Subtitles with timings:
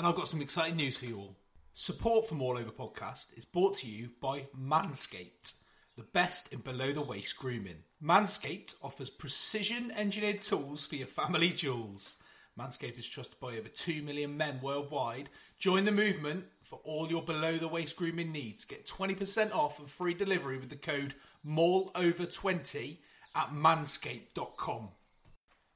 [0.00, 1.36] and I've got some exciting news for you all.
[1.74, 5.52] Support from All Over Podcast is brought to you by Manscaped,
[5.94, 7.82] the best in below the waist grooming.
[8.02, 12.16] Manscaped offers precision engineered tools for your family jewels.
[12.58, 15.28] Manscaped is trusted by over 2 million men worldwide.
[15.58, 18.64] Join the movement for all your below the waist grooming needs.
[18.64, 21.14] Get 20% off and free delivery with the code
[21.46, 22.96] MALLOVER20
[23.34, 24.88] at manscaped.com.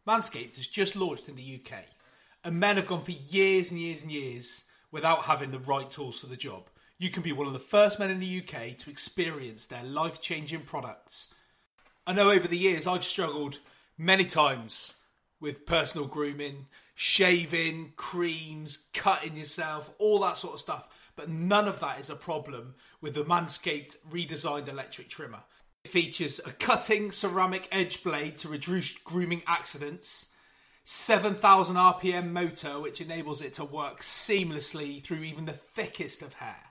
[0.09, 1.85] Manscaped has just launched in the UK,
[2.45, 6.21] and men have gone for years and years and years without having the right tools
[6.21, 6.69] for the job.
[6.99, 10.21] You can be one of the first men in the UK to experience their life
[10.21, 11.35] changing products.
[12.07, 13.59] I know over the years I've struggled
[13.99, 14.95] many times
[15.41, 20.89] with personal grooming, shaving, creams, cutting yourself, all that sort of stuff.
[21.17, 25.41] But none of that is a problem with the Manscaped redesigned electric trimmer.
[25.85, 30.34] It features a cutting ceramic edge blade to reduce grooming accidents,
[30.85, 36.63] 7000 RPM motor, which enables it to work seamlessly through even the thickest of hair.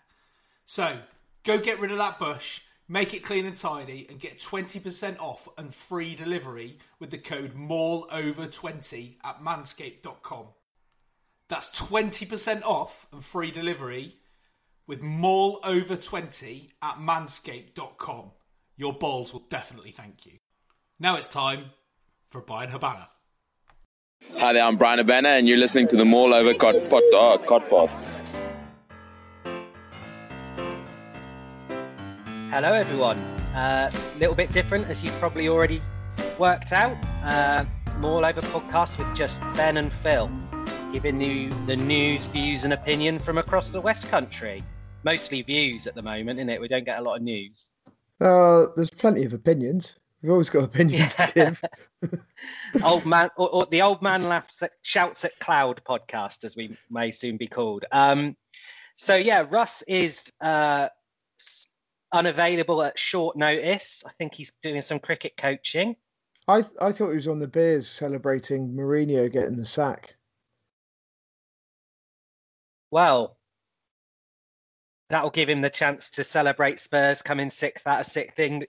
[0.68, 1.00] So,
[1.44, 5.50] go get rid of that bush, make it clean and tidy, and get 20% off
[5.57, 10.46] and free delivery with the code MALLOVER20 at manscaped.com.
[11.50, 14.18] That's 20% off and free delivery
[14.85, 18.31] with MALLOVER20 at manscaped.com.
[18.78, 20.34] Your balls will definitely thank you.
[21.00, 21.72] Now it's time
[22.28, 23.09] for Bryan Habana.
[24.31, 27.38] Hi there, I'm Bryan Habana, and you're listening to the Mall Over Cod, pod, uh,
[27.39, 28.00] Codcast.
[32.50, 33.19] Hello, everyone.
[33.53, 35.81] A uh, little bit different, as you've probably already
[36.39, 36.97] worked out.
[37.23, 37.66] Uh,
[37.97, 40.31] Mall Over podcast with just Ben and Phil,
[40.94, 44.63] giving you the news, views, and opinion from across the West Country.
[45.03, 46.61] Mostly views at the moment, isn't it?
[46.61, 47.72] We don't get a lot of news.
[48.22, 49.95] Uh, there's plenty of opinions.
[50.23, 51.61] We've always got opinions to give.
[52.84, 56.78] old man, or, or, the old man laughs at, shouts at cloud podcast, as we
[56.89, 57.84] may soon be called.
[57.91, 58.38] Um,
[58.95, 60.88] so yeah, Russ is uh,
[62.13, 64.01] unavailable at short notice.
[64.07, 65.97] I think he's doing some cricket coaching.
[66.47, 70.16] I th- I thought he was on the beers celebrating Mourinho getting the sack.
[72.91, 73.38] Well,
[75.09, 78.66] that'll give him the chance to celebrate Spurs coming sixth out of sixth in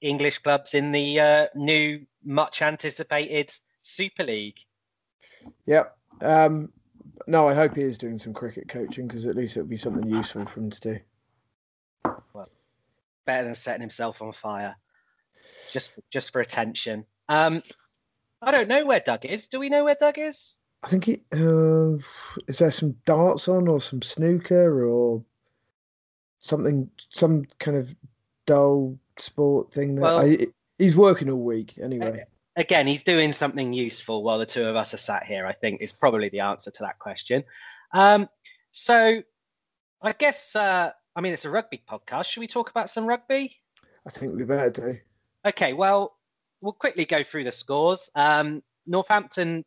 [0.00, 3.52] English clubs in the uh, new, much anticipated
[3.82, 4.58] Super League.
[5.66, 5.96] Yep.
[6.22, 6.72] Um,
[7.26, 10.06] no, I hope he is doing some cricket coaching because at least it'll be something
[10.06, 10.98] useful for him to do.
[12.32, 12.48] Well,
[13.24, 14.76] better than setting himself on fire,
[15.72, 17.04] just for, just for attention.
[17.28, 17.62] Um,
[18.42, 19.48] I don't know where Doug is.
[19.48, 20.56] Do we know where Doug is?
[20.82, 21.98] I think he uh,
[22.48, 25.22] is there some darts on or some snooker or
[26.38, 27.94] something, some kind of
[28.50, 29.94] dull sport thing.
[29.94, 30.48] That well, I,
[30.78, 32.24] he's working all week anyway.
[32.56, 35.46] Again, he's doing something useful while the two of us are sat here.
[35.46, 37.44] I think is probably the answer to that question.
[37.94, 38.28] Um,
[38.72, 39.22] so,
[40.02, 42.26] I guess uh, I mean it's a rugby podcast.
[42.26, 43.56] Should we talk about some rugby?
[44.04, 44.98] I think we better do.
[45.46, 46.16] Okay, well,
[46.60, 48.10] we'll quickly go through the scores.
[48.16, 49.64] Um, Northampton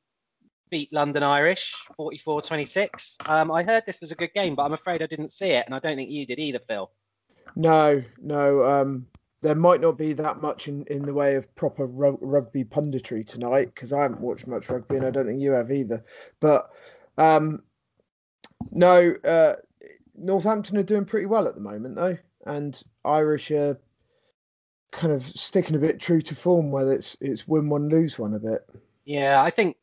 [0.70, 3.18] beat London Irish 44 26.
[3.28, 5.66] Um, I heard this was a good game, but I'm afraid I didn't see it,
[5.68, 6.92] and I don't think you did either, Phil.
[7.56, 8.66] No, no.
[8.66, 9.08] Um,
[9.42, 13.72] there might not be that much in, in the way of proper rugby punditry tonight
[13.74, 16.04] because I haven't watched much rugby and I don't think you have either.
[16.40, 16.70] But
[17.18, 17.62] um,
[18.72, 19.56] no, uh,
[20.16, 23.78] Northampton are doing pretty well at the moment though, and Irish are
[24.92, 28.34] kind of sticking a bit true to form, whether it's it's win one, lose one
[28.34, 28.62] a bit.
[29.06, 29.76] Yeah, I think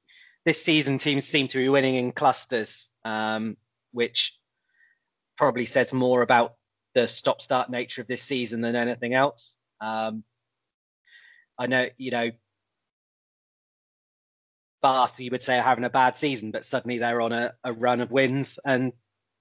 [0.45, 3.57] this season teams seem to be winning in clusters, um,
[3.93, 4.39] which
[5.37, 6.55] probably says more about
[6.95, 9.57] the stop-start nature of this season than anything else.
[9.81, 10.25] Um,
[11.59, 12.31] I know, you know,
[14.83, 17.73] Bath, you would say, are having a bad season, but suddenly they're on a, a
[17.73, 18.93] run of wins and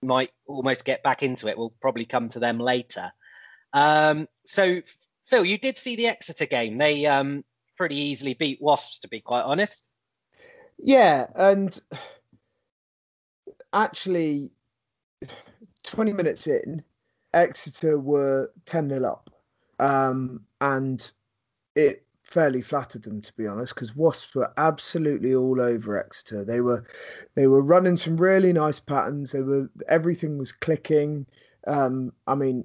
[0.01, 1.57] might almost get back into it.
[1.57, 3.11] We'll probably come to them later.
[3.73, 4.81] Um, so,
[5.27, 6.77] Phil, you did see the Exeter game.
[6.77, 7.43] They um,
[7.77, 9.87] pretty easily beat Wasps, to be quite honest.
[10.77, 11.77] Yeah, and
[13.73, 14.51] actually,
[15.83, 16.83] 20 minutes in,
[17.33, 19.29] Exeter were 10 0 up.
[19.79, 21.09] Um, and
[21.75, 26.61] it fairly flattered them to be honest because wasps were absolutely all over exeter they
[26.61, 26.85] were
[27.33, 31.25] they were running some really nice patterns they were everything was clicking
[31.65, 32.63] um, i mean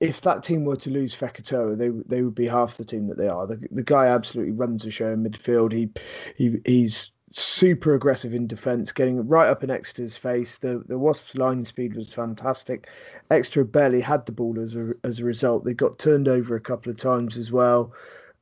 [0.00, 3.16] if that team were to lose Fekitoa, they they would be half the team that
[3.16, 3.46] they are.
[3.46, 5.72] The, the guy absolutely runs the show in midfield.
[5.72, 5.88] He
[6.36, 10.58] he he's super aggressive in defence, getting right up in Exeter's face.
[10.58, 12.88] The the Wasps' line speed was fantastic.
[13.30, 15.64] Exeter barely had the ball as a as a result.
[15.64, 17.92] They got turned over a couple of times as well.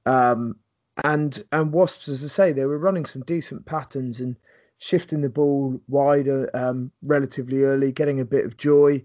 [0.06, 0.56] Um,
[1.04, 4.36] and and Wasps, as I say, they were running some decent patterns and
[4.78, 9.02] shifting the ball wider um, relatively early, getting a bit of joy.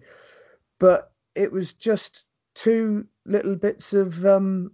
[0.79, 2.25] But it was just
[2.55, 4.71] two little bits of um,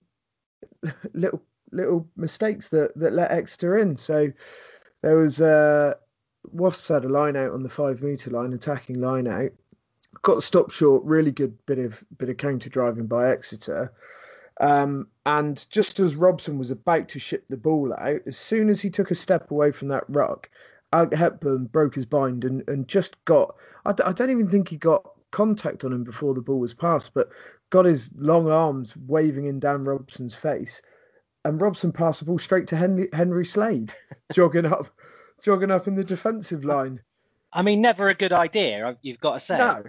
[1.13, 3.95] little little mistakes that that let Exeter in.
[3.95, 4.31] So
[5.03, 5.93] there was uh,
[6.51, 9.51] Wasps had a line out on the five meter line, attacking line out.
[10.21, 11.03] Got stopped short.
[11.03, 13.93] Really good bit of bit of counter driving by Exeter.
[14.61, 18.81] Um, and just as Robson was about to ship the ball out, as soon as
[18.81, 20.49] he took a step away from that ruck,
[20.93, 23.55] Alec Hepburn broke his bind and, and just got.
[23.85, 27.13] I, I don't even think he got contact on him before the ball was passed,
[27.13, 27.29] but
[27.71, 30.81] got his long arms waving in Dan Robson's face.
[31.45, 33.93] And Robson passed the ball straight to Henry, Henry Slade,
[34.33, 34.87] jogging up,
[35.41, 37.01] jogging up in the defensive line.
[37.51, 38.97] I mean, never a good idea.
[39.01, 39.57] You've got to say.
[39.57, 39.83] No,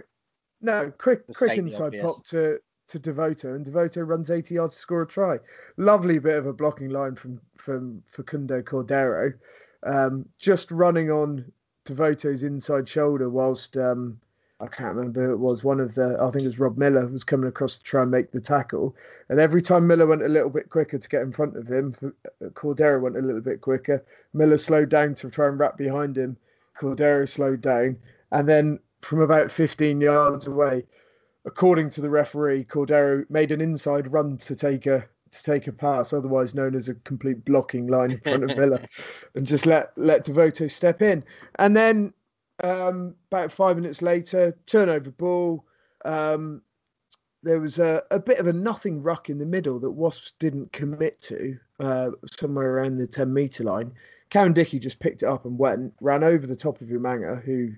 [0.61, 5.01] no, quick, quick inside pop to to Devoto, and Devoto runs 80 yards to score
[5.01, 5.39] a try.
[5.77, 9.33] Lovely bit of a blocking line from from Facundo Cordero,
[9.83, 11.51] um, just running on
[11.85, 14.19] Devoto's inside shoulder whilst um,
[14.59, 17.13] I can't remember it was one of the I think it was Rob Miller who
[17.13, 18.95] was coming across to try and make the tackle,
[19.27, 21.93] and every time Miller went a little bit quicker to get in front of him,
[22.01, 24.03] uh, Cordero went a little bit quicker.
[24.33, 26.37] Miller slowed down to try and wrap behind him.
[26.79, 27.97] Cordero slowed down,
[28.31, 30.85] and then from about 15 yards away,
[31.45, 35.73] according to the referee, Cordero made an inside run to take a to take a
[35.73, 38.85] pass, otherwise known as a complete blocking line in front of Miller,
[39.35, 41.25] and just let let Devoto step in.
[41.59, 42.13] And then
[42.63, 45.65] um, about five minutes later, turnover ball.
[46.03, 46.61] Um,
[47.43, 50.71] there was a, a bit of a nothing ruck in the middle that Wasps didn't
[50.71, 52.09] commit to, uh,
[52.39, 53.91] somewhere around the 10 metre line.
[54.31, 57.71] Cowan-Dickie just picked it up and went, ran over the top of Umaga, who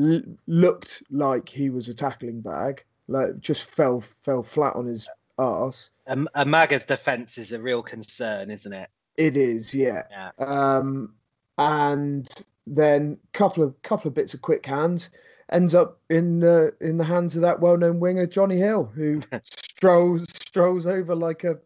[0.00, 5.08] l- looked like he was a tackling bag like just fell fell flat on his
[5.38, 5.90] ass.
[6.06, 8.90] Um, Umaga's defense is a real concern, isn't it?
[9.16, 10.04] It is, yeah.
[10.10, 10.30] yeah.
[10.38, 11.14] Um,
[11.58, 12.28] and
[12.66, 15.10] then couple of couple of bits of quick hands
[15.50, 20.24] ends up in the in the hands of that well-known winger Jonny Hill, who strolls
[20.32, 21.58] strolls over like a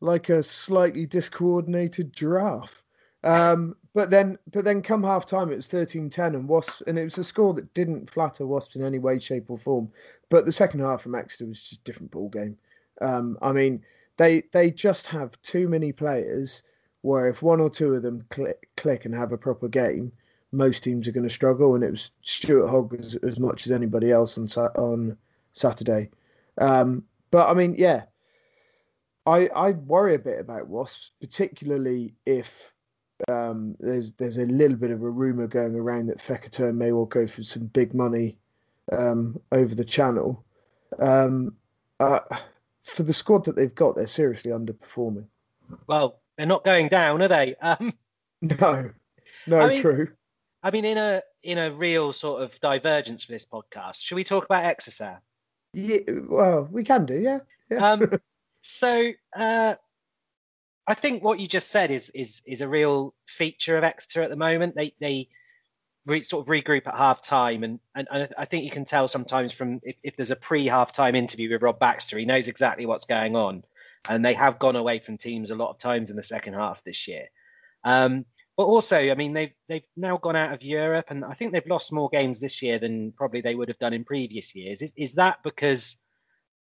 [0.00, 2.82] like a slightly discoordinated giraffe.
[3.24, 7.04] Um, but then, but then, come half time, it was 13-10 and Wasps, and it
[7.04, 9.90] was a score that didn't flatter Wasps in any way, shape, or form.
[10.28, 12.56] But the second half from Exeter was just a different ball game.
[13.00, 13.84] Um, I mean,
[14.16, 16.62] they they just have too many players
[17.02, 20.12] where if one or two of them click, click and have a proper game,
[20.52, 21.74] most teams are going to struggle.
[21.74, 25.16] And it was Stuart Hogg as, as much as anybody else on on
[25.52, 26.10] Saturday.
[26.58, 28.04] Um, but I mean, yeah,
[29.26, 32.72] I I worry a bit about Wasps, particularly if
[33.28, 37.06] um, there's there's a little bit of a rumor going around that Fekitoa may well
[37.06, 38.36] go for some big money
[38.90, 40.44] um, over the channel.
[40.98, 41.56] Um,
[42.00, 42.20] uh,
[42.82, 45.26] for the squad that they've got, they're seriously underperforming.
[45.86, 47.54] Well, they're not going down, are they?
[47.62, 47.92] Um,
[48.40, 48.90] no,
[49.46, 50.08] no, I mean, true.
[50.64, 54.24] I mean, in a in a real sort of divergence for this podcast, should we
[54.24, 55.20] talk about Exeter?
[55.72, 57.38] Yeah, well, we can do, yeah.
[57.70, 57.92] yeah.
[57.92, 58.18] Um,
[58.62, 59.76] so uh,
[60.88, 64.30] I think what you just said is is is a real feature of Exeter at
[64.30, 64.74] the moment.
[64.74, 65.28] They they
[66.06, 69.06] re, sort of regroup at half time, and, and, and I think you can tell
[69.06, 72.48] sometimes from if, if there's a pre half time interview with Rob Baxter, he knows
[72.48, 73.62] exactly what's going on,
[74.08, 76.82] and they have gone away from teams a lot of times in the second half
[76.84, 77.26] this year.
[77.84, 78.24] Um,
[78.56, 81.66] But also, I mean, they've they've now gone out of Europe, and I think they've
[81.74, 84.82] lost more games this year than probably they would have done in previous years.
[84.82, 85.96] Is is that because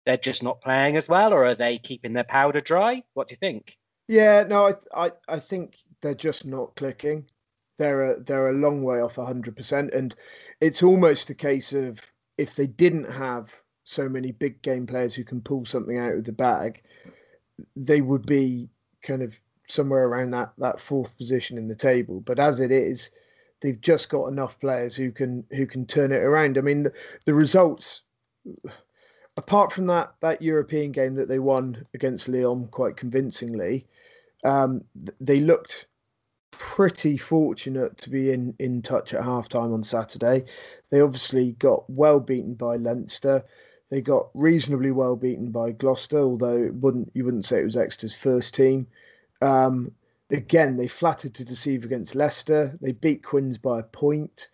[0.06, 3.04] they're just not playing as well, or are they keeping their powder dry?
[3.14, 3.78] What do you think?
[4.08, 7.30] Yeah, no, I I, I think they're just not clicking.
[7.78, 10.16] They're a, they're a long way off hundred percent, and
[10.62, 12.00] it's almost a case of
[12.38, 13.52] if they didn't have
[13.84, 16.82] so many big game players who can pull something out of the bag,
[17.76, 18.70] they would be
[19.02, 22.22] kind of somewhere around that that fourth position in the table.
[22.22, 23.10] But as it is,
[23.62, 26.58] they've just got enough players who can who can turn it around.
[26.58, 26.94] I mean, the,
[27.26, 28.02] the results,
[29.38, 33.86] apart from that that European game that they won against Lyon quite convincingly,
[34.44, 34.84] um,
[35.20, 35.88] they looked
[36.52, 40.44] pretty fortunate to be in in touch at halftime on Saturday.
[40.90, 43.44] They obviously got well beaten by Leinster.
[43.90, 48.16] They got reasonably well beaten by Gloucester, although wouldn't you wouldn't say it was Exeter's
[48.16, 48.88] first team.
[49.42, 49.92] Um,
[50.32, 52.78] again, they flattered to deceive against Leicester.
[52.82, 54.50] They beat Quins by a point.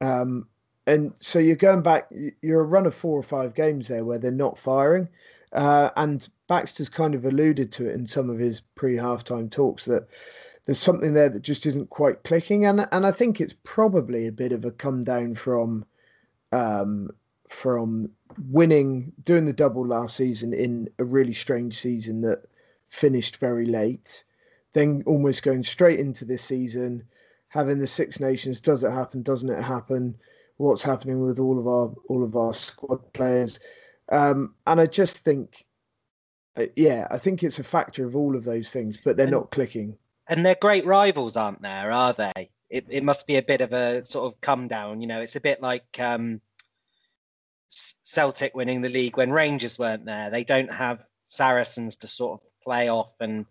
[0.00, 0.48] Um,
[0.86, 2.10] and so you're going back,
[2.42, 5.08] you're a run of four or five games there where they're not firing.
[5.52, 9.84] Uh, and Baxter's kind of alluded to it in some of his pre halftime talks
[9.86, 10.08] that
[10.66, 12.66] there's something there that just isn't quite clicking.
[12.66, 15.84] And and I think it's probably a bit of a come down from
[16.52, 17.10] um,
[17.48, 18.10] from
[18.50, 22.42] winning, doing the double last season in a really strange season that
[22.88, 24.24] finished very late,
[24.72, 27.04] then almost going straight into this season,
[27.48, 28.60] having the Six Nations.
[28.60, 29.22] Does it happen?
[29.22, 30.16] Doesn't it happen?
[30.56, 33.58] What's happening with all of our all of our squad players?
[34.10, 35.64] Um, and I just think,
[36.56, 39.32] uh, yeah, I think it's a factor of all of those things, but they're and,
[39.32, 39.96] not clicking.
[40.28, 41.90] And they're great rivals, aren't there?
[41.90, 42.50] Are they?
[42.70, 45.00] It, it must be a bit of a sort of come down.
[45.00, 46.40] You know, it's a bit like um,
[48.02, 50.30] Celtic winning the league when Rangers weren't there.
[50.30, 53.46] They don't have Saracens to sort of play off and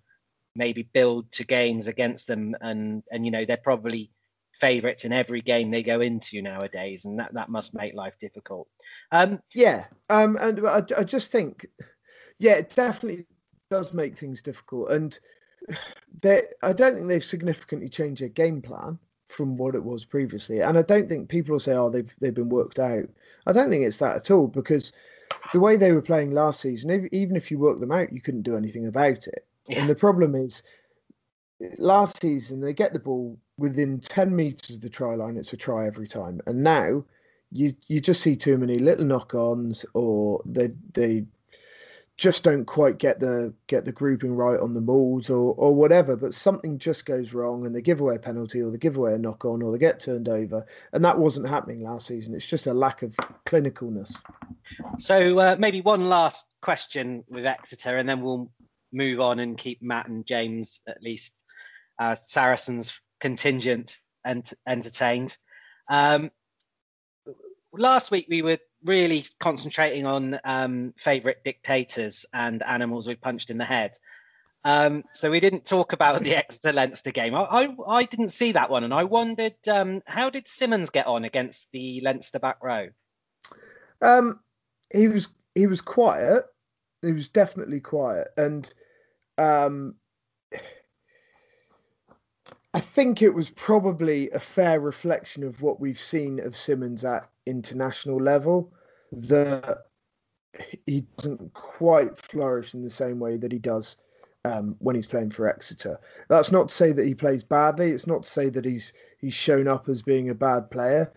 [0.56, 2.56] maybe build to games against them.
[2.62, 4.12] And and you know they're probably
[4.60, 8.68] favorites in every game they go into nowadays and that that must make life difficult.
[9.12, 11.66] Um yeah um and I, I just think
[12.38, 13.26] yeah it definitely
[13.70, 14.92] does make things difficult.
[14.92, 15.20] And
[16.22, 19.00] they i don't think they've significantly changed their game plan
[19.34, 22.36] from what it was previously and i don't think people will say oh they've they've
[22.36, 23.10] been worked out
[23.48, 24.94] i don't think it's that at all because
[25.52, 28.44] the way they were playing last season, even if you work them out, you couldn't
[28.44, 29.46] do anything about it.
[29.68, 29.82] Yeah.
[29.82, 30.64] And the problem is,
[31.78, 35.38] last season they get the ball within ten meters of the try line.
[35.38, 37.04] It's a try every time, and now
[37.52, 41.26] you you just see too many little knock-ons, or they they
[42.24, 46.16] just don't quite get the get the grouping right on the mauls or or whatever
[46.16, 49.14] but something just goes wrong and they give away a penalty or they give away
[49.14, 50.66] a knock on or they get turned over.
[50.94, 52.34] And that wasn't happening last season.
[52.34, 53.14] It's just a lack of
[53.46, 54.16] clinicalness.
[55.00, 58.50] So uh, maybe one last question with exeter and then we'll
[58.94, 61.34] move on and keep matt and james at least
[62.00, 65.38] uh, saracens contingent and entertained.
[65.90, 66.32] Um,
[67.74, 73.58] last week we were really concentrating on um, favorite dictators and animals we punched in
[73.58, 73.92] the head.
[74.66, 77.36] Um, so we didn't talk about the Exeter Leinster game.
[77.36, 81.06] I, I, I, didn't see that one, and I wondered um, how did Simmonds get
[81.06, 82.88] on against the Leinster back row?
[84.02, 84.40] Um,
[84.92, 86.46] he was he was quiet.
[87.02, 88.74] He was definitely quiet, and
[89.38, 89.96] um,
[92.74, 97.30] I think it was probably a fair reflection of what we've seen of Simmonds at
[97.46, 98.72] international level
[99.12, 99.86] that
[100.86, 103.98] he doesn't quite flourish in the same way that he does
[104.46, 106.00] um, when he's playing for Exeter.
[106.28, 107.92] That's not to say that he plays badly.
[107.92, 111.12] It's not to say that he's he's shown up as being a bad player.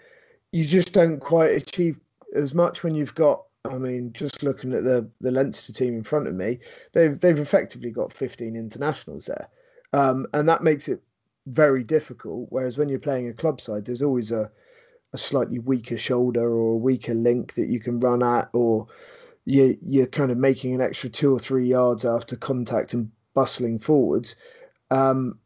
[0.53, 1.99] You just don't quite achieve
[2.35, 3.43] as much when you've got.
[3.65, 6.61] I mean, just looking at the the Leinster team in front of me,
[6.93, 9.49] they've they've effectively got 15 internationals there,
[9.93, 11.03] um, and that makes it
[11.47, 12.47] very difficult.
[12.51, 14.51] Whereas when you're playing a club side, there's always a
[15.13, 18.87] a slightly weaker shoulder or a weaker link that you can run at, or
[19.45, 23.79] you you're kind of making an extra two or three yards after contact and bustling
[23.79, 24.37] forwards.
[24.91, 25.39] Um,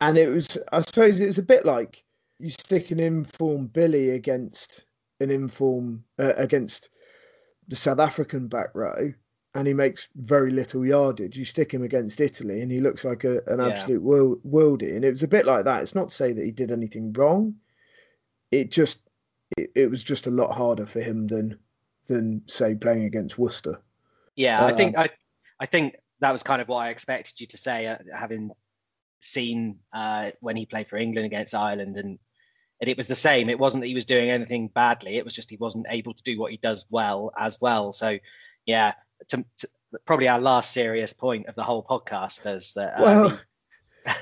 [0.00, 2.02] and it was, I suppose, it was a bit like
[2.38, 4.84] you stick an inform Billy against
[5.20, 6.88] an inform uh, against
[7.68, 9.12] the South African back row,
[9.54, 11.36] and he makes very little yardage.
[11.36, 14.08] You stick him against Italy, and he looks like a, an absolute yeah.
[14.08, 14.96] world, worldie.
[14.96, 15.82] And it was a bit like that.
[15.82, 17.54] It's not to say that he did anything wrong.
[18.50, 19.00] It just
[19.56, 21.58] it, it was just a lot harder for him than
[22.06, 23.80] than say playing against Worcester.
[24.36, 25.10] Yeah, uh, I think I
[25.60, 28.50] I think that was kind of what I expected you to say, uh, having
[29.20, 32.18] seen uh, when he played for England against Ireland, and
[32.80, 33.50] and it was the same.
[33.50, 36.22] It wasn't that he was doing anything badly; it was just he wasn't able to
[36.22, 37.92] do what he does well as well.
[37.92, 38.18] So,
[38.66, 38.94] yeah,
[39.28, 39.68] to, to,
[40.06, 42.98] probably our last serious point of the whole podcast is that.
[42.98, 43.40] Uh, well,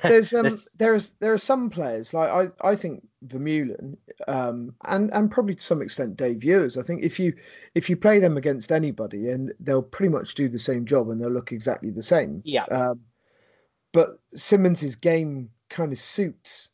[0.02, 5.30] there's um there's there are some players like I I think Vermeulen um and and
[5.30, 6.76] probably to some extent Dave Ewers.
[6.76, 7.34] I think if you
[7.74, 11.20] if you play them against anybody and they'll pretty much do the same job and
[11.20, 12.42] they'll look exactly the same.
[12.44, 12.64] Yeah.
[12.64, 13.00] Um,
[13.92, 16.70] but Simmonds's game kind of suits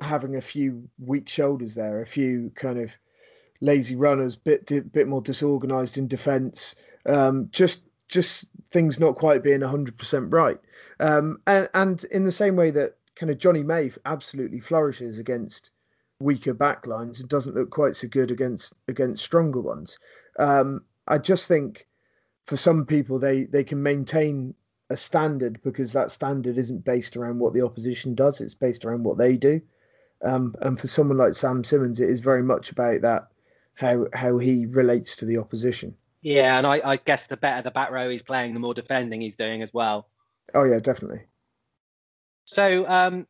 [0.00, 2.92] having a few weak shoulders there, a few kind of
[3.60, 6.74] lazy runners, bit bit more disorganized in defence.
[7.06, 10.60] Um, just just things not quite being hundred percent right.
[11.00, 15.70] Um, and and in the same way that kind of Jonny May absolutely flourishes against
[16.20, 19.98] weaker backlines and doesn't look quite so good against against stronger ones.
[20.38, 21.86] Um, I just think
[22.46, 24.54] for some people they they can maintain
[24.90, 29.04] a standard because that standard isn't based around what the opposition does; it's based around
[29.04, 29.60] what they do.
[30.22, 33.28] Um, and for someone like Sam Simmonds, it is very much about that
[33.74, 35.94] how how he relates to the opposition.
[36.22, 39.20] Yeah, and I, I guess the better the back row he's playing, the more defending
[39.20, 40.08] he's doing as well.
[40.54, 41.22] Oh yeah, definitely.
[42.44, 43.26] So um,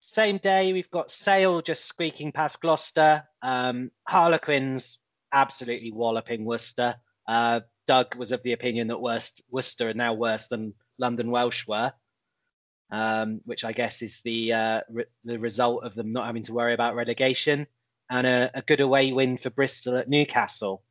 [0.00, 3.24] same day we've got Sale just squeaking past Gloucester.
[3.42, 5.00] Um, Harlequins
[5.32, 6.96] absolutely walloping Worcester.
[7.28, 11.66] Uh, Doug was of the opinion that worst, Worcester are now worse than London Welsh
[11.66, 11.92] were,
[12.90, 16.52] um, which I guess is the uh, re- the result of them not having to
[16.52, 17.66] worry about relegation
[18.10, 20.82] and a, a good away win for Bristol at Newcastle.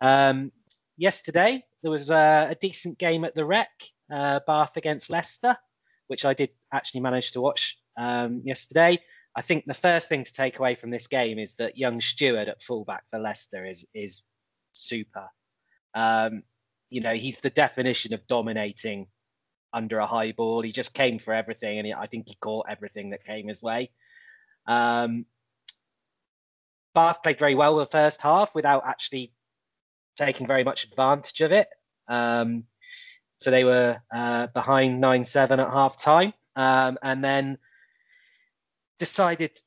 [0.00, 0.52] Um,
[0.96, 3.70] yesterday there was a, a, decent game at the Rec,
[4.12, 5.56] uh, Bath against Leicester,
[6.06, 8.98] which I did actually manage to watch um, yesterday.
[9.36, 12.48] I think the first thing to take away from this game is that young Steward
[12.48, 14.22] at fullback for Leicester is is
[14.72, 15.28] super.
[15.94, 16.42] Um,
[16.90, 19.08] you know, he's the definition of dominating
[19.72, 20.62] under a high ball.
[20.62, 23.62] He just came for everything, and he, I think he caught everything that came his
[23.62, 23.90] way.
[24.66, 25.26] Um,
[26.94, 29.32] Bath played very well the first half without actually
[30.16, 31.68] taking very much advantage of it.
[32.08, 32.64] Um,
[33.40, 37.58] so they were uh, behind 9 7 at half time um, and then
[38.98, 39.60] decided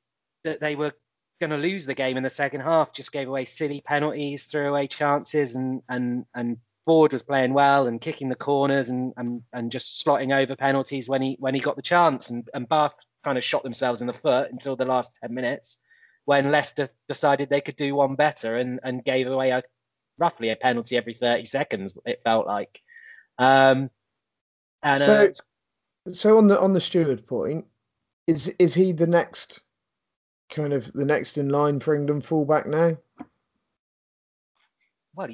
[0.43, 0.93] that they were
[1.39, 4.69] going to lose the game in the second half, just gave away silly penalties, threw
[4.69, 9.43] away chances, and, and, and Ford was playing well and kicking the corners and, and,
[9.53, 12.29] and just slotting over penalties when he when he got the chance.
[12.29, 15.77] And, and Bath kind of shot themselves in the foot until the last 10 minutes
[16.27, 19.63] when Leicester decided they could do one better and, and gave away a
[20.19, 22.81] roughly a penalty every 30 seconds, it felt like.
[23.39, 23.89] Um,
[24.83, 25.33] and so,
[26.05, 27.63] uh, so on the on the Steward point,
[28.27, 29.61] is is he the next
[30.49, 32.97] kind of the next in line for England fullback now?
[35.15, 35.29] Well,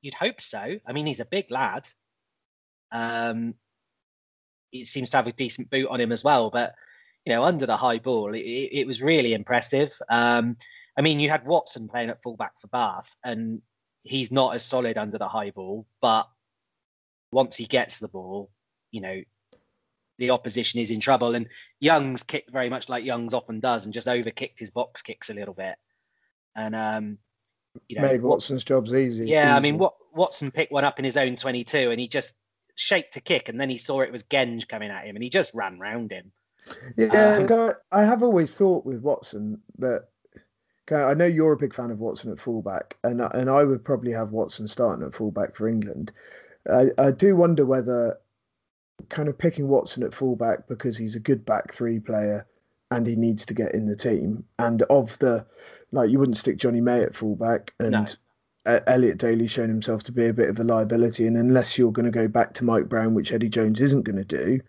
[0.00, 0.78] you'd hope so.
[0.86, 1.90] I mean, he's a big lad.
[2.90, 3.52] Um,
[4.70, 6.74] he seems to have a decent boot on him as well, but
[7.26, 9.92] you know, under the high ball, it, it was really impressive.
[10.08, 10.56] Um,
[10.96, 13.60] I mean, you had Watson playing at fullback for Bath, and
[14.04, 16.28] he's not as solid under the high ball, but
[17.32, 18.50] once he gets the ball,
[18.92, 19.20] you know,
[20.18, 21.34] the opposition is in trouble.
[21.34, 21.48] And
[21.80, 25.34] Youngs kicked very much like Youngs often does and just overkicked his box kicks a
[25.34, 25.74] little bit.
[26.54, 27.18] And um,
[27.88, 29.26] you know, made Watson's job's easy.
[29.26, 29.56] Yeah, easy.
[29.56, 32.36] I mean, what Watson picked one up in his own 22 and he just
[32.76, 35.28] shaped a kick, and then he saw it was Genge coming at him, and he
[35.28, 36.30] just ran round him.
[36.96, 40.08] Yeah, uh, I have always thought with Watson that
[40.90, 44.12] I know you're a big fan of Watson at fullback, and and I would probably
[44.12, 46.12] have Watson starting at fullback for England.
[46.72, 48.18] I, I do wonder whether
[49.08, 52.46] kind of picking Watson at fullback because he's a good back three player
[52.90, 54.44] and he needs to get in the team.
[54.58, 55.46] And of the
[55.92, 58.06] like, you wouldn't stick Jonny May at fullback, and no.
[58.86, 61.26] Elliot Daly's shown himself to be a bit of a liability.
[61.26, 64.16] And unless you're going to go back to Mike Brown, which Eddie Jones isn't going
[64.16, 64.60] to do,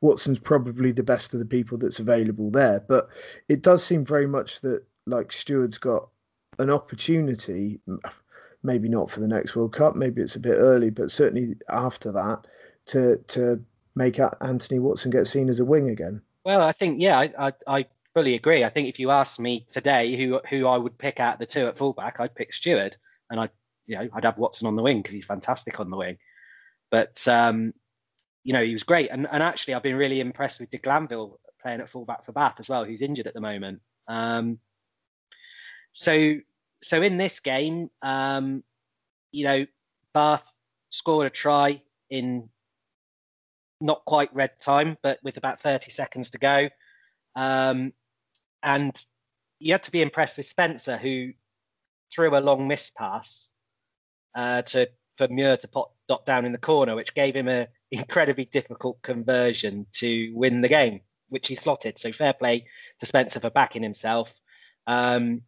[0.00, 2.80] Watson's probably the best of the people that's available there.
[2.80, 3.08] But
[3.48, 6.08] it does seem very much that like Steward's got
[6.58, 7.80] an opportunity,
[8.62, 12.12] maybe not for the next World Cup, maybe it's a bit early, but certainly after
[12.12, 12.46] that,
[12.86, 13.62] to to
[13.94, 16.20] make Anthony Watson get seen as a wing again.
[16.44, 18.64] Well, I think yeah, I, I, I fully agree.
[18.64, 21.66] I think if you asked me today who who I would pick out the two
[21.66, 22.96] at fullback, I'd pick Steward,
[23.30, 23.48] and I
[23.86, 26.18] you know I'd have Watson on the wing because he's fantastic on the wing.
[26.90, 27.72] But um,
[28.46, 31.40] you know he was great, and and actually I've been really impressed with De Glanville
[31.60, 33.80] playing at fullback for Bath as well, who's injured at the moment.
[34.06, 34.60] Um,
[35.90, 36.36] so
[36.80, 38.62] so in this game, um,
[39.32, 39.66] you know,
[40.14, 40.48] Bath
[40.90, 42.48] scored a try in
[43.80, 46.68] not quite red time, but with about 30 seconds to go.
[47.34, 47.94] Um,
[48.62, 48.96] and
[49.58, 51.32] you had to be impressed with Spencer, who
[52.14, 53.50] threw a long miss pass
[54.36, 57.68] uh, to for Muir to put dot down in the corner, which gave him an
[57.90, 61.98] incredibly difficult conversion to win the game, which he slotted.
[61.98, 62.66] So fair play
[63.00, 64.34] to Spencer for backing himself.
[64.86, 65.42] Um,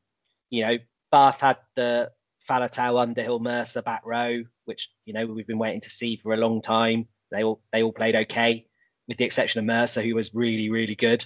[0.50, 0.78] you know,
[1.10, 2.10] Bath had the
[2.48, 6.38] Faletau, Underhill, Mercer back row, which you know we've been waiting to see for a
[6.38, 7.06] long time.
[7.30, 8.66] They all they all played okay.
[9.06, 11.24] with the exception of Mercer, who was really, really good.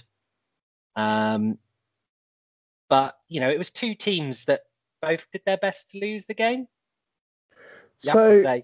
[0.95, 1.57] Um,
[2.89, 4.61] but you know, it was two teams that
[5.01, 6.67] both did their best to lose the game.
[8.01, 8.61] You so,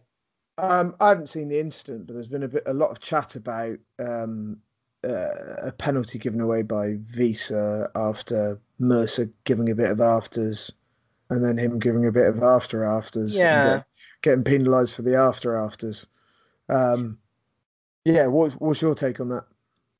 [0.57, 3.35] um, I haven't seen the incident, but there's been a bit, a lot of chat
[3.35, 4.57] about um,
[5.03, 7.51] uh, a penalty given away by Wiese
[7.95, 10.71] after Mercer giving a bit of afters,
[11.29, 13.37] and then him giving a bit of after afters.
[13.37, 13.85] Yeah, get,
[14.21, 16.05] getting penalised for the after afters.
[16.67, 17.17] Um,
[18.05, 19.45] yeah, what, what's your take on that?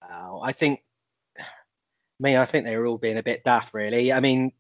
[0.10, 0.84] Oh, I think,
[1.40, 1.44] I
[2.20, 4.12] mean, I think they were all being a bit daft, really.
[4.12, 4.52] I mean,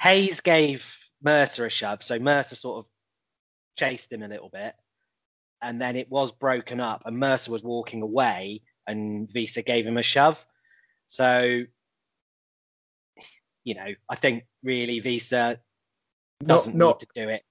[0.00, 2.86] Hayes gave Mercer a shove, so Mercer sort of
[3.76, 4.74] chased him a little bit,
[5.62, 9.96] and then it was broken up, and Mercer was walking away, and Wiese gave him
[9.96, 10.44] a shove.
[11.08, 11.62] So,
[13.64, 15.60] you know, I think really Wiese doesn't
[16.44, 17.42] not, not, need to do it.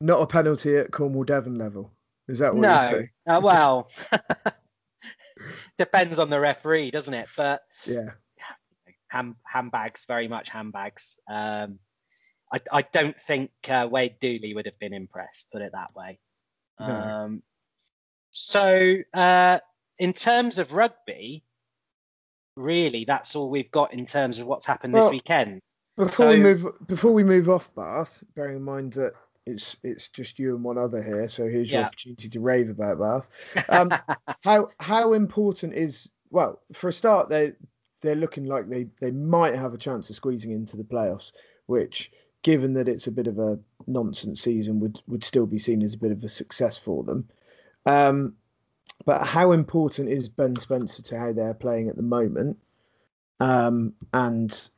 [0.00, 1.92] Not a penalty at Cornwall Devon level.
[2.28, 2.74] Is that what no.
[2.74, 3.10] you say?
[3.26, 3.90] Uh, well,
[5.78, 7.28] depends on the referee, doesn't it?
[7.36, 8.10] But yeah,
[9.08, 11.18] hand, handbags, very much handbags.
[11.28, 11.78] Um,
[12.52, 16.18] I, I don't think uh, Wade Dooley would have been impressed, put it that way.
[16.80, 16.86] No.
[16.86, 17.42] Um,
[18.30, 19.58] so, uh,
[19.98, 21.44] in terms of rugby,
[22.56, 25.60] really, that's all we've got in terms of what's happened well, this weekend.
[25.96, 29.12] Before so, we move, before we move off Bath, bearing in mind that
[29.46, 32.98] it's it's just you and one other here, so here's your opportunity to rave about
[33.00, 33.28] Bath.
[33.68, 33.92] Um,
[34.44, 37.52] how how important is well for a start they
[38.02, 41.32] they're looking like they they might have a chance of squeezing into the playoffs,
[41.66, 45.82] which given that it's a bit of a nonsense season would would still be seen
[45.82, 47.28] as a bit of a success for them.
[47.86, 48.34] Um,
[49.04, 52.58] but how important is Ben Spencer to how they're playing at the moment?
[53.40, 54.68] Um, and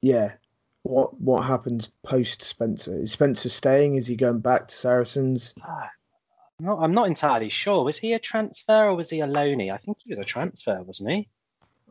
[0.00, 0.34] yeah,
[0.82, 3.00] what what happens post Spencer?
[3.00, 3.96] Is Spencer staying?
[3.96, 5.54] Is he going back to Saracens?
[6.60, 7.84] Not, I'm not entirely sure.
[7.84, 9.72] Was he a transfer or was he a loanee?
[9.72, 11.28] I think he was a transfer, wasn't he?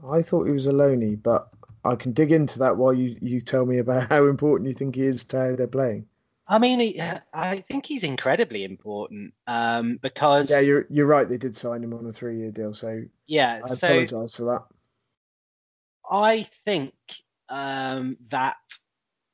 [0.10, 1.49] I thought he was a loanee, but
[1.83, 4.95] I can dig into that while you, you tell me about how important you think
[4.95, 6.05] he is to how they're playing.
[6.49, 7.01] I mean, he,
[7.33, 11.27] I think he's incredibly important um, because yeah, you're you're right.
[11.27, 14.45] They did sign him on a three year deal, so yeah, I so apologise for
[14.45, 14.63] that.
[16.10, 16.93] I think
[17.49, 18.55] um, that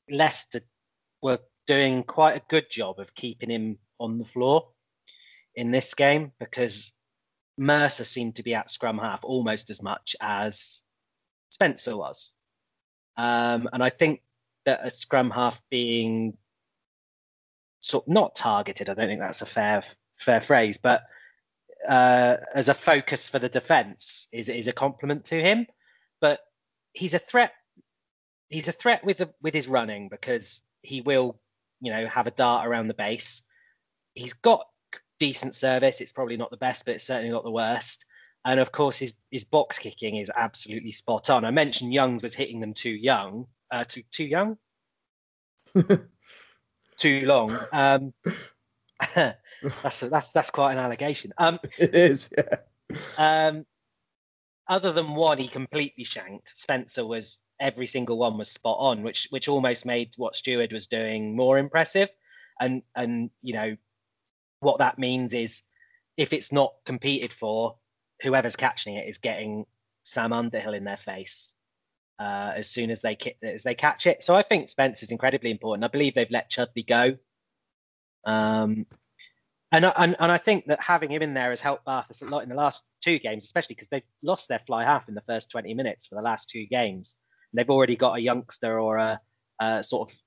[0.10, 0.62] Leicester
[1.22, 4.70] were doing quite a good job of keeping him on the floor
[5.56, 6.94] in this game because
[7.58, 10.84] Mercer seemed to be at scrum half almost as much as
[11.50, 12.34] Spencer was.
[13.18, 14.22] Um, and I think
[14.66, 16.38] that a scrum half being
[17.80, 19.84] sort of not targeted, I don't think that's a fair
[20.18, 21.04] fair phrase, but
[21.88, 25.68] uh, as a focus for the defence is is a compliment to him.
[26.22, 26.40] But
[26.94, 27.52] he's a threat
[28.54, 31.40] he's a threat with the, with his running because he will,
[31.82, 33.42] you know, have a dart around the base.
[34.14, 34.68] He's got
[35.24, 36.02] decent service.
[36.02, 38.06] It's probably not the best, but it's certainly not the worst.
[38.44, 41.46] And of course, his his box kicking is absolutely spot on.
[41.46, 44.58] I mentioned Youngs was hitting them too young, uh, too too young,
[46.98, 47.58] too long.
[47.72, 48.14] Um,
[49.82, 51.34] that's that's that's quite an allegation.
[51.38, 52.58] Um, it is, yeah.
[53.18, 53.66] Um,
[54.68, 56.52] other than one, he completely shanked.
[56.58, 60.88] Spencer was every single one was spot on, which which almost made what Steward was
[60.88, 62.10] doing more impressive.
[62.60, 63.78] And and you know
[64.64, 65.62] what that means is
[66.18, 67.78] if it's not competed for,
[68.22, 69.66] whoever's catching it is getting
[70.04, 71.56] Sam Underhill in their face
[72.20, 74.24] uh, as soon as they as they catch it.
[74.24, 75.84] So I think Spence is incredibly important.
[75.84, 77.18] I believe they've let Chudley go.
[78.26, 78.86] Um,
[79.72, 82.44] and, and and I think that having him in there has helped Bath a lot
[82.44, 85.50] in the last two games, especially because they've lost their fly half in the first
[85.50, 87.16] 20 minutes for the last two games
[87.54, 89.20] they've already got a youngster or a,
[89.60, 90.18] a sort of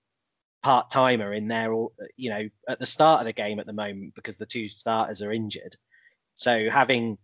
[0.67, 3.73] part timer in there, or you know, at the start of the game at the
[3.73, 5.77] moment because the two starters are injured.
[6.35, 7.19] So having,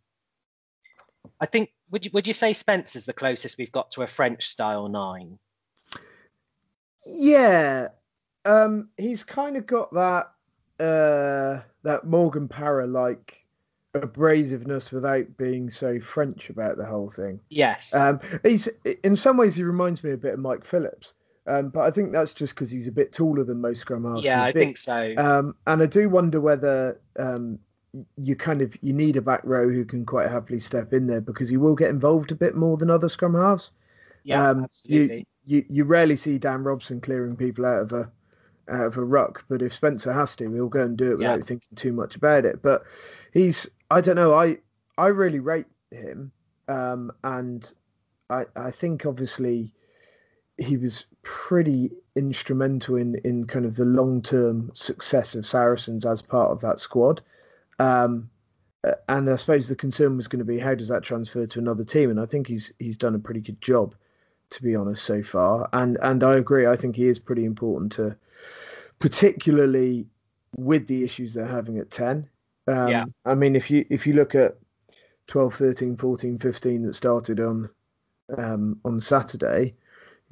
[1.41, 4.07] I think, would you would you say Spence is the closest we've got to a
[4.07, 5.41] French style nine?
[7.05, 7.89] Yeah,
[8.45, 10.31] um, he's kind of got that
[10.79, 13.45] uh, that Morgan Parra like
[13.97, 17.41] abrasiveness without being so French about the whole thing.
[17.51, 17.93] Yes.
[17.93, 18.69] Um, he's
[19.03, 21.13] in some ways he reminds me a bit of Mike Phillips.
[21.47, 24.25] Um, but I think that's just because he's a bit taller than most scrum halves.
[24.25, 25.15] Yeah, I think so.
[25.17, 27.59] Um, and I do wonder whether um,
[28.17, 31.21] you kind of you need a back row who can quite happily step in there
[31.21, 33.73] because he will get involved a bit more than other scrum halves.
[34.25, 35.27] Yeah, um, absolutely.
[35.45, 38.11] You, you you rarely see Dan Robson clearing people out of a
[38.71, 41.39] out of a ruck, but if Spencer has to, he'll go and do it without
[41.41, 41.45] yeah.
[41.45, 42.63] thinking too much about it.
[42.63, 42.85] But
[43.33, 44.35] he's I don't know.
[44.35, 44.59] I
[44.97, 46.31] I really rate him,
[46.69, 47.71] um, and
[48.31, 49.73] I I think obviously
[50.63, 56.23] he was pretty instrumental in in kind of the long term success of Saracens as
[56.23, 57.23] part of that squad.
[57.79, 58.31] Um,
[58.85, 61.59] uh, and I suppose the concern was going to be how does that transfer to
[61.59, 63.95] another team, and I think he's he's done a pretty good job,
[64.51, 65.69] to be honest, so far.
[65.73, 66.67] And and I agree.
[66.67, 68.17] I think he is pretty important to,
[68.99, 70.07] particularly
[70.57, 72.29] with the issues they're having at ten.
[72.67, 73.05] Um, yeah.
[73.25, 74.57] I mean, if you if you look at
[75.29, 77.71] 12, 13, 14, 15 that started on
[78.37, 79.75] um, on Saturday,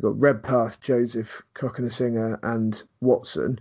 [0.00, 3.60] you've got Redpath, Joseph, Cokanasiga, and Watson.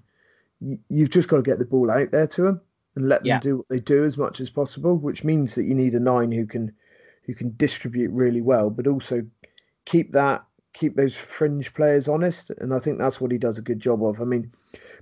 [0.88, 2.62] You've just got to get the ball out there to them
[2.96, 3.40] and let them yeah.
[3.40, 6.32] do what they do as much as possible, which means that you need a nine
[6.32, 6.74] who can
[7.26, 9.22] who can distribute really well, but also
[9.86, 12.52] keep that keep those fringe players honest.
[12.52, 14.22] And I think that's what he does a good job of.
[14.22, 14.52] I mean,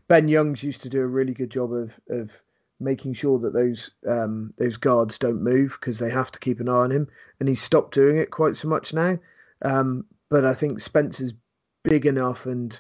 [0.07, 2.31] Ben Youngs used to do a really good job of of
[2.79, 6.69] making sure that those um, those guards don't move because they have to keep an
[6.69, 7.07] eye on him,
[7.39, 9.19] and he's stopped doing it quite so much now.
[9.61, 11.33] Um, but I think Spencer's
[11.83, 12.79] big enough and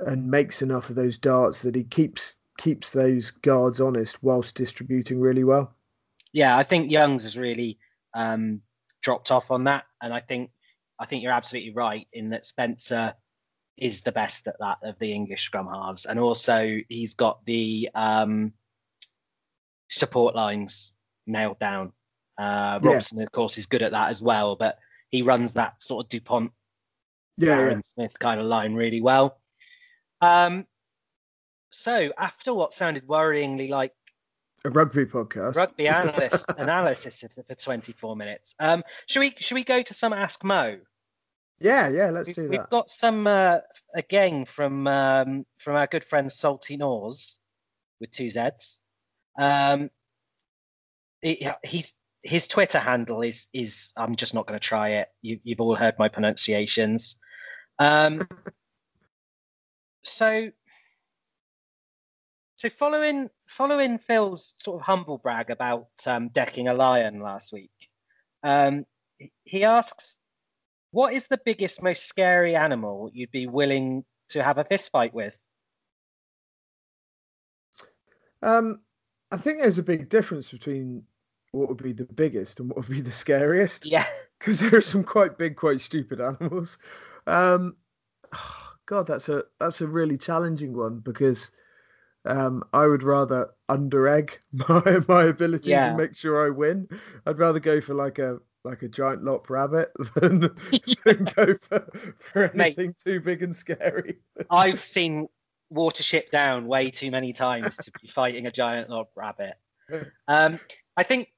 [0.00, 5.20] and makes enough of those darts that he keeps keeps those guards honest whilst distributing
[5.20, 5.74] really well.
[6.32, 7.78] Yeah, I think Youngs has really
[8.14, 8.60] um,
[9.02, 10.50] dropped off on that, and I think
[10.98, 13.14] I think you're absolutely right in that Spencer
[13.76, 17.88] is the best at that of the English scrum halves, and also he's got the
[17.94, 18.52] um,
[19.88, 20.94] support lines
[21.26, 21.92] nailed down.
[22.38, 23.24] Uh, Robson, yeah.
[23.24, 24.78] of course, is good at that as well, but
[25.10, 26.52] he runs that sort of Dupont,
[27.36, 27.82] yeah, Aaron yeah.
[27.84, 29.38] Smith kind of line really well.
[30.20, 30.66] Um,
[31.70, 33.92] so after what sounded worryingly like
[34.64, 39.82] a rugby podcast, rugby analyst analysis for 24 minutes, um, should we should we go
[39.82, 40.78] to some Ask Mo?
[41.58, 42.50] Yeah, yeah, let's we, do that.
[42.50, 43.58] We've got some uh,
[43.94, 47.38] again from um, from our good friend Salty Nors
[48.00, 48.80] with two Z's.
[49.38, 49.90] Um,
[51.22, 55.08] he, he's his Twitter handle is is I'm just not going to try it.
[55.22, 57.16] You, have all heard my pronunciations.
[57.78, 58.26] Um,
[60.02, 60.50] so
[62.56, 67.90] so following following Phil's sort of humble brag about um, decking a lion last week,
[68.42, 68.86] um,
[69.44, 70.18] he asks,
[70.90, 75.12] "What is the biggest, most scary animal you'd be willing to have a fist fight
[75.12, 75.38] with?"
[78.42, 78.80] Um,
[79.30, 81.02] I think there's a big difference between
[81.52, 83.84] what would be the biggest and what would be the scariest.
[83.84, 84.06] Yeah,
[84.38, 86.78] because there are some quite big, quite stupid animals.
[87.26, 87.76] Um,
[88.34, 91.50] oh God, that's a that's a really challenging one because
[92.24, 95.88] um, I would rather under egg my my abilities yeah.
[95.88, 96.88] and make sure I win.
[97.26, 100.40] I'd rather go for like a like a giant lop rabbit than,
[101.04, 104.16] than go for, for anything Mate, too big and scary.
[104.50, 105.28] I've seen
[105.72, 109.54] Watership Down way too many times to be fighting a giant lop rabbit.
[110.26, 110.58] Um,
[110.96, 111.28] I think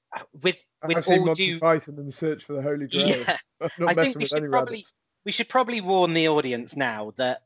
[0.42, 1.60] with with I've seen Monty due...
[1.60, 3.08] Python and the Search for the Holy Grail.
[3.08, 3.36] Yeah,
[3.86, 4.94] I think we should probably rabbits.
[5.24, 7.42] we should probably warn the audience now that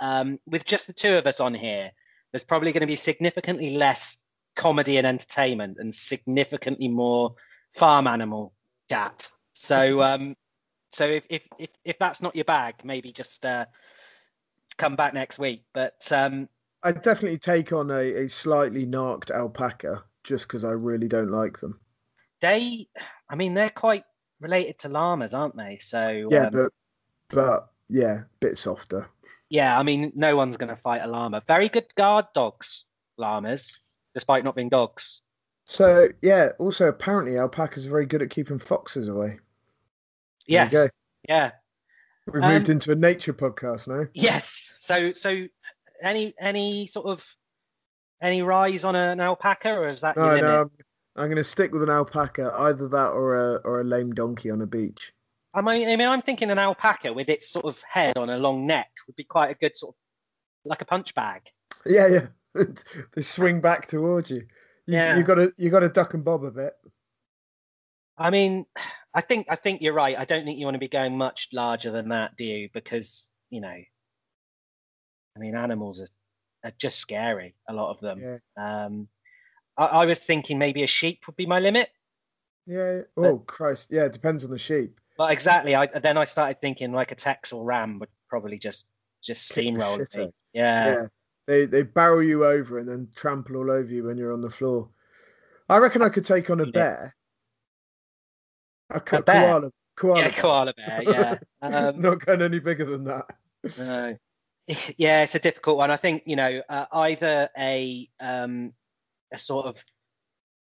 [0.00, 1.90] um, with just the two of us on here,
[2.32, 4.18] there's probably going to be significantly less
[4.54, 7.34] comedy and entertainment and significantly more
[7.74, 8.52] farm animal
[8.88, 9.28] chat.
[9.54, 10.36] So, um,
[10.92, 13.66] so if, if if if that's not your bag, maybe just uh,
[14.76, 15.64] come back next week.
[15.74, 16.48] But um,
[16.82, 21.58] I'd definitely take on a, a slightly narked alpaca just because I really don't like
[21.58, 21.80] them.
[22.40, 22.88] They,
[23.28, 24.04] I mean, they're quite
[24.40, 25.78] related to llamas, aren't they?
[25.80, 26.72] So yeah, um, but
[27.28, 29.08] but yeah, bit softer.
[29.50, 31.42] Yeah, I mean, no one's going to fight a llama.
[31.46, 32.84] Very good guard dogs,
[33.16, 33.78] llamas,
[34.14, 35.22] despite not being dogs.
[35.64, 39.38] So yeah, also apparently alpacas are very good at keeping foxes away.
[40.46, 40.90] Yes.
[41.28, 41.50] Yeah.
[42.26, 44.06] We've um, moved into a nature podcast now.
[44.14, 44.72] Yes.
[44.78, 45.44] So so
[46.02, 47.26] any any sort of
[48.22, 50.70] any rise on an alpaca or is that no, no, I'm,
[51.18, 54.50] I'm going to stick with an alpaca, either that or a or a lame donkey
[54.50, 55.12] on a beach.
[55.52, 58.38] I mean, I mean, I'm thinking an alpaca with its sort of head on a
[58.38, 59.98] long neck would be quite a good sort of
[60.64, 61.42] like a punch bag.
[61.84, 62.26] Yeah, yeah.
[63.14, 64.46] they swing back towards you.
[64.86, 66.74] you yeah, you got to you got to duck and bob a bit.
[68.16, 68.66] I mean,
[69.14, 70.16] I think I think you're right.
[70.16, 72.68] I don't think you want to be going much larger than that, do you?
[72.72, 77.56] Because you know, I mean, animals are, are just scary.
[77.68, 78.20] A lot of them.
[78.20, 78.38] Yeah.
[78.56, 79.08] Um,
[79.78, 81.88] I, I was thinking maybe a sheep would be my limit.
[82.66, 83.00] Yeah.
[83.16, 83.88] Oh but, Christ.
[83.90, 84.04] Yeah.
[84.04, 85.00] It depends on the sheep.
[85.16, 85.74] But exactly.
[85.74, 88.86] I then I started thinking like a Texel Ram would probably just
[89.22, 90.30] just steamroll me.
[90.52, 90.86] Yeah.
[90.86, 91.06] yeah.
[91.46, 94.50] They they barrel you over and then trample all over you when you're on the
[94.50, 94.90] floor.
[95.68, 97.14] I reckon I could take on a bear.
[98.90, 99.22] A, a bear?
[99.22, 99.70] koala.
[99.96, 100.20] Koala.
[100.20, 101.02] Yeah, koala bear.
[101.02, 101.38] Yeah.
[101.60, 103.26] Um, Not going any bigger than that.
[103.76, 104.16] No.
[104.98, 105.90] Yeah, it's a difficult one.
[105.90, 108.74] I think you know uh, either a um,
[109.32, 109.76] a sort of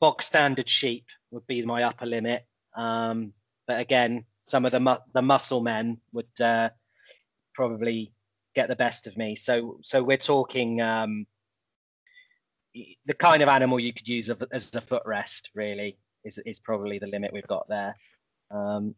[0.01, 2.45] bog standard sheep would be my upper limit.
[2.77, 3.33] Um,
[3.67, 6.71] but again, some of the mu- the muscle men would uh,
[7.55, 8.13] probably
[8.55, 9.37] get the best of me.
[9.37, 11.27] So so we're talking um,
[13.07, 15.99] the kind of animal you could use as a footrest, really.
[16.25, 17.95] is is probably the limit we've got there.
[18.51, 18.95] Um,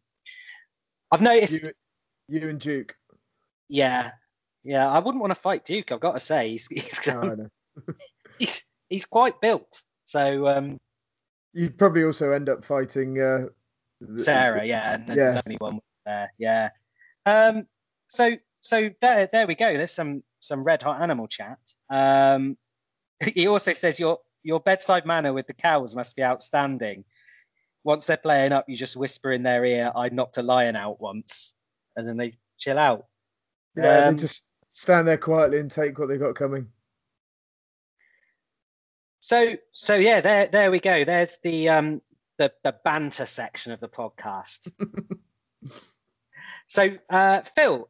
[1.11, 1.67] I've noticed
[2.29, 2.95] you, you and Duke.
[3.69, 4.13] Yeah,
[4.63, 4.89] yeah.
[4.89, 5.93] I wouldn't want to fight Duke.
[5.93, 7.51] I've got to say he's he's um,
[8.39, 9.83] he's, he's quite built.
[10.05, 10.79] So um,
[11.55, 13.45] you'd probably also end up fighting uh,
[14.19, 14.65] Sarah.
[14.65, 15.15] Yeah, and yeah.
[15.15, 16.33] there's only one there.
[16.39, 16.71] Yeah.
[17.25, 17.67] Um,
[18.09, 19.77] so so there there we go.
[19.77, 21.59] There's some some red hot animal chat.
[21.89, 22.59] Um,
[23.35, 27.05] he also says your your bedside manner with the cows must be outstanding.
[27.83, 31.01] Once they're playing up, you just whisper in their ear, "I knocked a lion out
[31.01, 31.55] once,"
[31.97, 33.07] and then they chill out.
[33.77, 36.67] Yeah, um, they just stand there quietly and take what they got coming.
[39.21, 41.05] So, so yeah, there, there we go.
[41.05, 42.01] There's the um,
[42.39, 44.73] the the banter section of the podcast.
[46.67, 47.89] so, uh, Phil,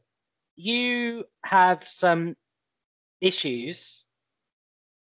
[0.56, 2.36] you have some
[3.20, 4.04] issues,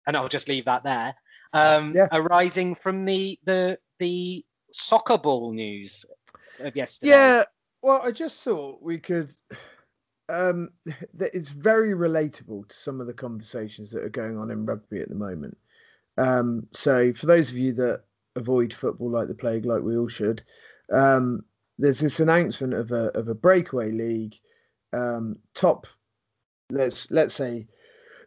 [0.05, 1.15] and I'll just leave that there.
[1.53, 2.07] Um, yeah.
[2.11, 6.05] arising from the the the soccer ball news
[6.59, 7.11] of yesterday.
[7.11, 7.43] Yeah,
[7.81, 9.33] well, I just thought we could.
[10.27, 10.71] Um,
[11.21, 15.07] it's very relatable to some of the conversations that are going on in rugby at
[15.07, 15.57] the moment.
[16.17, 18.01] Um, so, for those of you that
[18.35, 20.43] avoid football like the plague, like we all should,
[20.91, 21.43] um,
[21.77, 24.35] there's this announcement of a of a breakaway league.
[24.93, 25.85] Um, top,
[26.71, 27.67] let's let's say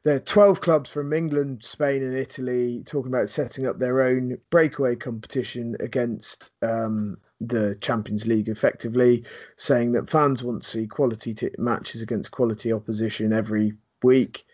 [0.03, 4.39] there are 12 clubs from England, Spain, and Italy talking about setting up their own
[4.49, 9.25] breakaway competition against um, the Champions League, effectively
[9.59, 14.45] saying that fans want to see quality t- matches against quality opposition every week.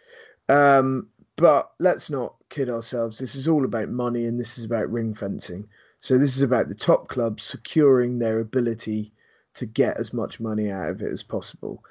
[0.48, 3.18] Um, but let's not kid ourselves.
[3.18, 5.68] This is all about money and this is about ring fencing.
[5.98, 9.12] So, this is about the top clubs securing their ability
[9.54, 11.82] to get as much money out of it as possible.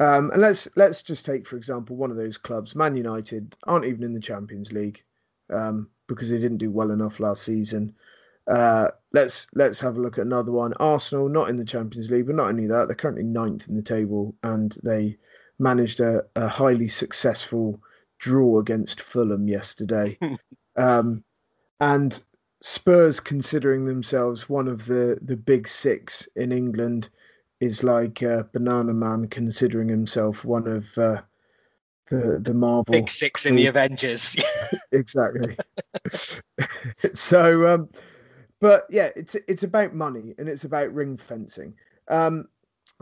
[0.00, 3.84] Um, and let's let's just take for example one of those clubs, Man United, aren't
[3.84, 5.04] even in the Champions League
[5.50, 7.94] um, because they didn't do well enough last season.
[8.48, 10.72] Uh, let's let's have a look at another one.
[10.74, 13.82] Arsenal, not in the Champions League, but not only that, they're currently ninth in the
[13.82, 15.16] table, and they
[15.58, 17.80] managed a, a highly successful
[18.22, 20.16] draw against Fulham yesterday.
[20.76, 21.22] um,
[21.80, 22.24] and
[22.62, 27.10] Spurs, considering themselves one of the the big six in England,
[27.60, 31.20] is like uh, Banana Man considering himself one of uh,
[32.08, 34.36] the the Marvel big six in the Avengers.
[34.92, 35.56] exactly.
[37.14, 37.88] so, um,
[38.60, 41.74] but yeah, it's it's about money and it's about ring fencing,
[42.08, 42.46] um,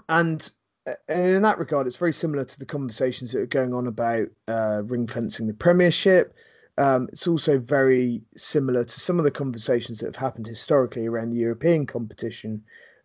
[0.08, 0.50] and
[0.86, 4.28] and in that regard, it's very similar to the conversations that are going on about
[4.48, 6.34] uh, ring fencing the Premiership.
[6.78, 11.30] Um, it's also very similar to some of the conversations that have happened historically around
[11.30, 12.62] the European competition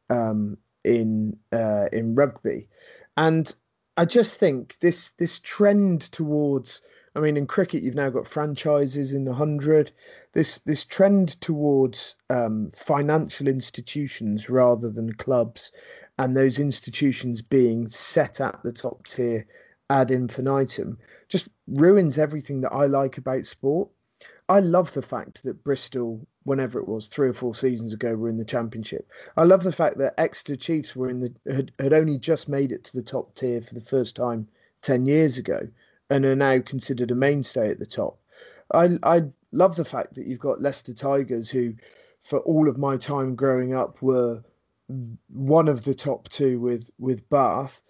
[0.09, 2.69] um, in uh, in rugby,
[3.17, 3.53] and
[3.97, 6.81] I just think this this trend towards
[7.15, 9.91] I mean, in cricket, you've now got franchises in the hundred.
[10.33, 15.71] This this trend towards um, financial institutions rather than clubs,
[16.17, 19.45] and those institutions being set at the top tier
[19.89, 20.97] ad infinitum,
[21.27, 23.89] just ruins everything that I like about sport.
[24.47, 28.29] I love the fact that Bristol, whenever it was, three or four seasons ago, were
[28.29, 29.09] in the championship.
[29.37, 32.71] I love the fact that Exeter Chiefs were in the had, had only just made
[32.71, 34.47] it to the top tier for the first time
[34.81, 35.67] ten years ago,
[36.09, 38.19] and are now considered a mainstay at the top.
[38.73, 41.73] I I love the fact that you've got Leicester Tigers, who,
[42.21, 44.43] for all of my time growing up, were
[44.87, 47.81] one of the top two with with Bath.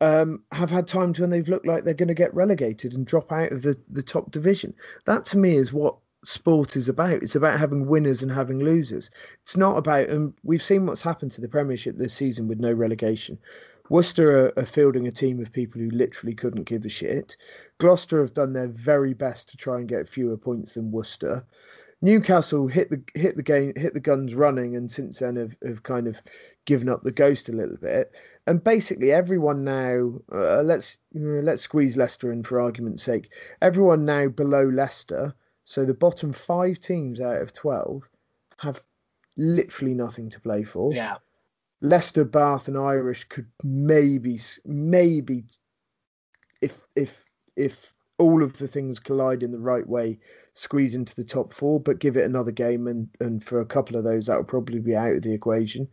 [0.00, 3.30] Um, have had times when they've looked like they're going to get relegated and drop
[3.30, 4.74] out of the, the top division.
[5.04, 7.22] That to me is what sport is about.
[7.22, 9.10] It's about having winners and having losers.
[9.42, 12.72] It's not about, and we've seen what's happened to the Premiership this season with no
[12.72, 13.38] relegation.
[13.88, 17.36] Worcester are, are, fielding a team of people who literally couldn't give a shit.
[17.78, 21.44] Gloucester have done their very best to try and get fewer points than Worcester.
[22.02, 25.82] Newcastle hit the hit the game hit the guns running, and since then have, have
[25.82, 26.20] kind of
[26.64, 28.12] given up the ghost a little bit.
[28.46, 33.32] And basically, everyone now uh, let's uh, let's squeeze Leicester in for argument's sake.
[33.62, 35.34] Everyone now below Leicester
[35.64, 38.08] so the bottom five teams out of 12
[38.58, 38.82] have
[39.36, 40.92] literally nothing to play for.
[40.92, 41.16] Yeah.
[41.80, 45.44] Leicester, Bath, and Irish could maybe, maybe,
[46.60, 47.24] if if
[47.56, 50.18] if all of the things collide in the right way,
[50.54, 51.80] squeeze into the top four.
[51.80, 54.80] But give it another game, and and for a couple of those, that will probably
[54.80, 55.88] be out of the equation.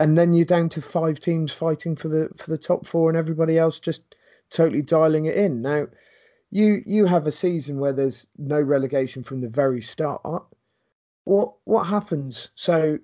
[0.00, 3.18] And then you're down to five teams fighting for the for the top four, and
[3.18, 4.14] everybody else just
[4.50, 5.62] totally dialing it in.
[5.62, 5.86] Now,
[6.50, 10.20] you you have a season where there's no relegation from the very start.
[11.24, 12.50] What what happens?
[12.54, 12.98] So,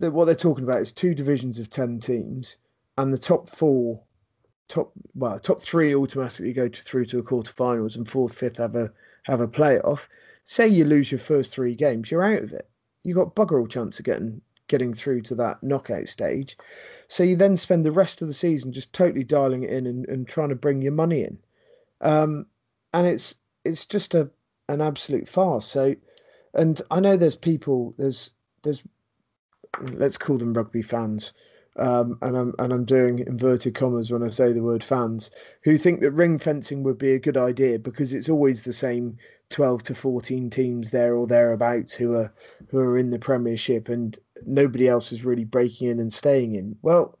[0.00, 2.56] the, what they're talking about is two divisions of ten teams,
[2.98, 4.02] and the top four,
[4.68, 8.74] top well, top three automatically go to, through to a quarterfinals, and fourth, fifth have
[8.74, 8.92] a
[9.24, 10.08] have a playoff.
[10.44, 12.68] Say you lose your first three games, you're out of it.
[13.02, 16.56] You've got bugger all chance of getting getting through to that knockout stage.
[17.08, 20.08] So you then spend the rest of the season just totally dialing it in and,
[20.08, 21.38] and trying to bring your money in.
[22.00, 22.46] Um,
[22.92, 24.30] and it's it's just a
[24.68, 25.66] an absolute farce.
[25.66, 25.94] So
[26.54, 28.30] and I know there's people there's
[28.62, 28.82] there's
[29.92, 31.32] let's call them rugby fans.
[31.76, 35.30] Um, and I'm and I'm doing inverted commas when I say the word fans
[35.62, 39.18] who think that ring fencing would be a good idea because it's always the same
[39.50, 42.32] 12 to 14 teams there or thereabouts who are
[42.68, 46.76] who are in the Premiership and nobody else is really breaking in and staying in.
[46.82, 47.18] Well,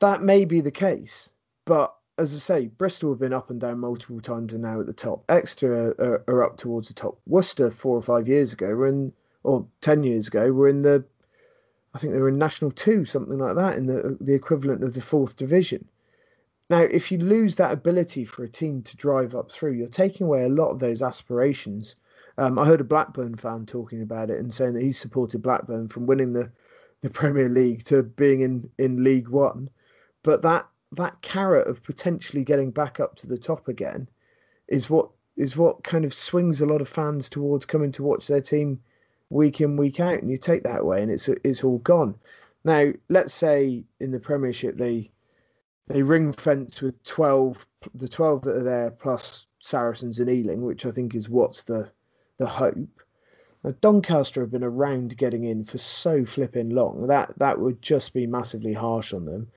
[0.00, 1.30] that may be the case,
[1.66, 4.86] but as I say, Bristol have been up and down multiple times and now at
[4.86, 5.24] the top.
[5.28, 7.18] Exeter are, are, are up towards the top.
[7.26, 11.04] Worcester four or five years ago were in, or ten years ago were in the,
[11.94, 14.94] I think they were in National Two, something like that, in the the equivalent of
[14.94, 15.88] the fourth division.
[16.70, 20.26] Now, if you lose that ability for a team to drive up through, you're taking
[20.26, 21.94] away a lot of those aspirations.
[22.38, 25.88] Um, I heard a Blackburn fan talking about it and saying that he supported Blackburn
[25.88, 26.50] from winning the,
[27.02, 29.68] the Premier League to being in, in League One.
[30.22, 34.08] But that that carrot of potentially getting back up to the top again
[34.68, 38.26] is what is what kind of swings a lot of fans towards coming to watch
[38.26, 38.80] their team
[39.30, 42.14] week in week out and you take that away and it's it's all gone.
[42.64, 45.10] Now let's say in the premiership they
[45.88, 50.86] they ring fence with 12 the 12 that are there plus saracens and ealing which
[50.86, 51.90] i think is what's the
[52.38, 53.02] the hope.
[53.62, 57.06] Now, doncaster have been around getting in for so flipping long.
[57.06, 59.48] That that would just be massively harsh on them.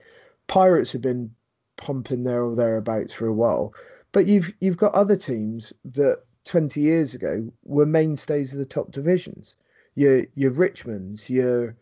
[0.48, 1.34] Pirates have been
[1.78, 3.74] pumping there or thereabouts for a while,
[4.12, 8.92] but you've you've got other teams that 20 years ago were mainstays of the top
[8.92, 9.56] divisions.
[9.96, 11.76] Your your Richmonds, your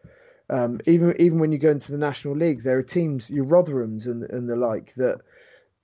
[0.50, 4.06] um, even even when you go into the national leagues, there are teams, your Rotherhams
[4.06, 5.22] and and the like that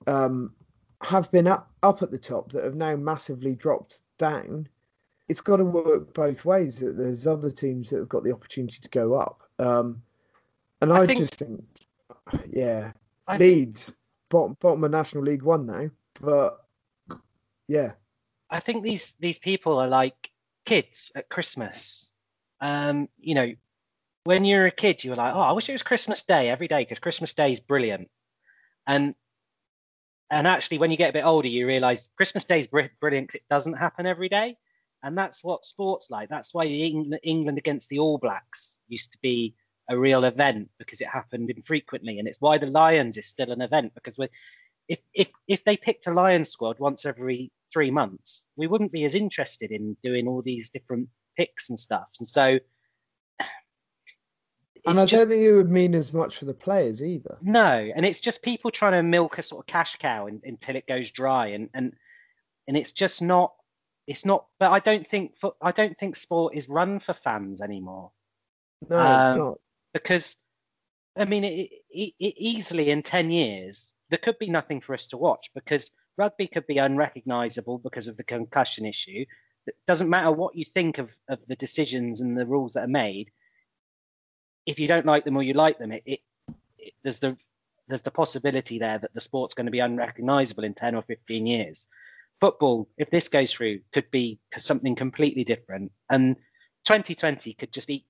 [0.06, 0.52] um,
[1.02, 4.68] have been up up at the top that have now massively dropped down.
[5.28, 6.80] It's got to work both ways.
[6.80, 10.02] That There's other teams that have got the opportunity to go up, um,
[10.80, 11.64] and I, I think, just think
[12.50, 12.92] yeah,
[13.26, 13.96] I Leeds think,
[14.30, 16.64] bottom, bottom of National League One now, but
[17.68, 17.92] yeah,
[18.52, 20.30] I think these these people are like
[20.66, 22.12] kids at Christmas.
[22.60, 23.52] Um, you know,
[24.24, 26.82] when you're a kid, you're like, oh, I wish it was Christmas Day every day
[26.82, 28.10] because Christmas Day is brilliant,
[28.86, 29.14] and
[30.30, 33.34] and actually, when you get a bit older, you realise Christmas Day is brilliant because
[33.34, 34.56] it doesn't happen every day,
[35.02, 36.28] and that's what sports like.
[36.28, 39.54] That's why England against the All Blacks used to be
[39.88, 43.62] a real event because it happened infrequently, and it's why the Lions is still an
[43.62, 44.28] event because we
[44.92, 49.04] if if if they picked a lion squad once every three months, we wouldn't be
[49.04, 52.08] as interested in doing all these different picks and stuff.
[52.18, 52.58] And so,
[53.40, 57.38] and I just, don't think it would mean as much for the players either.
[57.40, 60.76] No, and it's just people trying to milk a sort of cash cow in, until
[60.76, 61.94] it goes dry, and and
[62.68, 63.54] and it's just not.
[64.06, 64.44] It's not.
[64.58, 68.10] But I don't think for, I don't think sport is run for fans anymore.
[68.90, 69.58] No, um, it's not
[69.94, 70.36] because
[71.16, 75.06] I mean, it, it, it easily in 10 years, there could be nothing for us
[75.06, 79.24] to watch because rugby could be unrecognizable because of the concussion issue.
[79.66, 82.88] It doesn't matter what you think of, of the decisions and the rules that are
[82.88, 83.30] made.
[84.66, 86.20] If you don't like them or you like them, it, it,
[86.76, 87.38] it there's the
[87.88, 91.46] there's the possibility there that the sport's going to be unrecognizable in 10 or 15
[91.46, 91.86] years.
[92.38, 95.90] Football, if this goes through, could be something completely different.
[96.10, 96.36] And
[96.84, 98.04] 2020 could just eat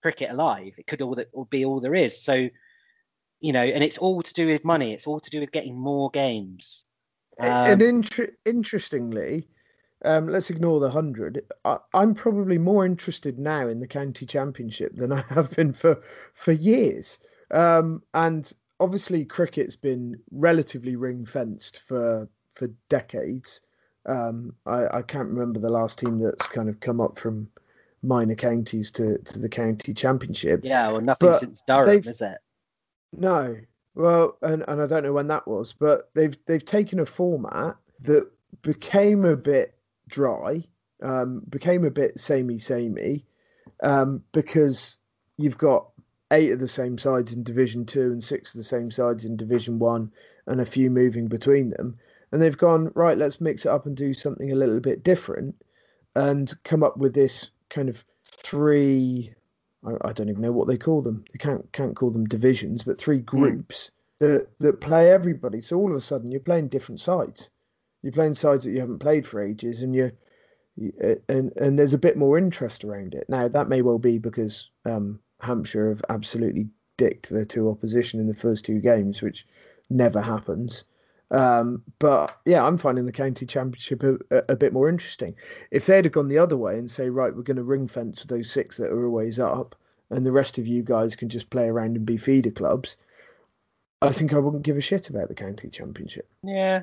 [0.00, 0.72] cricket alive.
[0.78, 2.24] It could all that be all there is.
[2.24, 2.48] So,
[3.42, 4.94] you know, and it's all to do with money.
[4.94, 6.84] It's all to do with getting more games.
[7.40, 9.48] Um, and inter- interestingly,
[10.04, 11.42] um, let's ignore the hundred.
[11.92, 16.00] I'm probably more interested now in the county championship than I have been for
[16.34, 17.18] for years.
[17.50, 23.60] Um, and obviously, cricket's been relatively ring fenced for for decades.
[24.06, 27.46] Um, I, I, can't remember the last team that's kind of come up from
[28.02, 30.62] minor counties to, to the county championship.
[30.64, 32.38] Yeah, well, nothing since Durham, is it?
[33.12, 33.56] No.
[33.94, 37.76] Well, and, and I don't know when that was, but they've they've taken a format
[38.00, 38.30] that
[38.62, 39.74] became a bit
[40.08, 40.64] dry,
[41.02, 43.26] um, became a bit samey samey,
[43.82, 44.96] um, because
[45.36, 45.88] you've got
[46.30, 49.36] eight of the same sides in Division Two and six of the same sides in
[49.36, 50.10] Division One,
[50.46, 51.98] and a few moving between them.
[52.30, 53.18] And they've gone right.
[53.18, 55.54] Let's mix it up and do something a little bit different,
[56.14, 59.34] and come up with this kind of three
[59.84, 61.24] I, I, don't even know what they call them.
[61.32, 63.24] They can't can't call them divisions, but three hmm.
[63.24, 64.26] groups mm.
[64.26, 65.60] that that play everybody.
[65.60, 67.50] So all of a sudden you're playing different sides.
[68.02, 70.12] You're playing sides that you haven't played for ages, and you
[71.28, 73.28] and and there's a bit more interest around it.
[73.28, 78.28] Now that may well be because um, Hampshire have absolutely dicked their two opposition in
[78.28, 79.46] the first two games, which
[79.90, 80.84] never happens.
[81.32, 84.18] Um, but yeah, I'm finding the county championship a,
[84.50, 85.34] a, bit more interesting.
[85.70, 88.20] If they'd have gone the other way and say, right, we're going to ring fence
[88.20, 89.74] with those six that are always up,
[90.10, 92.98] and the rest of you guys can just play around and be feeder clubs,
[94.02, 96.28] I think I wouldn't give a shit about the county championship.
[96.44, 96.82] Yeah,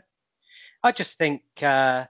[0.83, 2.05] I just think, uh,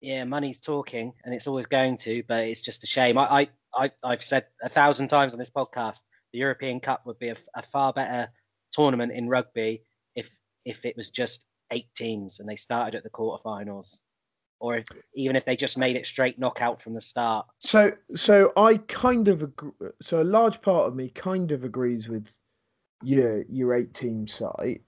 [0.00, 3.18] yeah, money's talking, and it's always going to, but it's just a shame.
[3.18, 7.18] I, I, I have said a thousand times on this podcast, the European Cup would
[7.18, 8.30] be a, a far better
[8.72, 9.82] tournament in rugby
[10.64, 14.00] if it was just eight teams and they started at the quarterfinals
[14.60, 17.46] or if, even if they just made it straight knockout from the start.
[17.58, 19.70] So, so I kind of agree.
[20.02, 22.38] So a large part of me kind of agrees with
[23.02, 24.80] your your eight team side,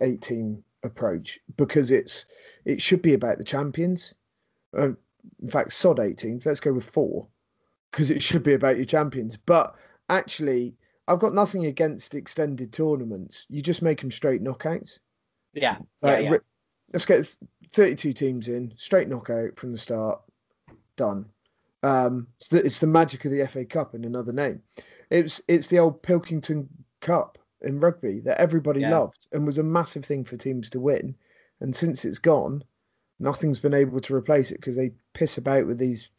[0.00, 2.24] eight team approach because it's
[2.64, 4.14] it should be about the champions.
[4.76, 4.90] Uh,
[5.42, 6.46] in fact, sod eight teams.
[6.46, 7.26] Let's go with four
[7.90, 9.36] because it should be about your champions.
[9.36, 9.74] But
[10.08, 10.76] actually,
[11.08, 13.46] I've got nothing against extended tournaments.
[13.48, 15.00] You just make them straight knockouts.
[15.56, 15.78] Yeah.
[16.02, 16.36] yeah, yeah.
[16.92, 17.36] Let's get
[17.72, 20.20] 32 teams in, straight knockout from the start,
[20.96, 21.26] done.
[21.82, 24.62] Um, it's the, it's the magic of the FA Cup in another name.
[25.10, 26.68] It's it's the old Pilkington
[27.00, 28.98] Cup in rugby that everybody yeah.
[28.98, 31.14] loved and was a massive thing for teams to win.
[31.60, 32.62] And since it's gone,
[33.18, 36.10] nothing's been able to replace it because they piss about with these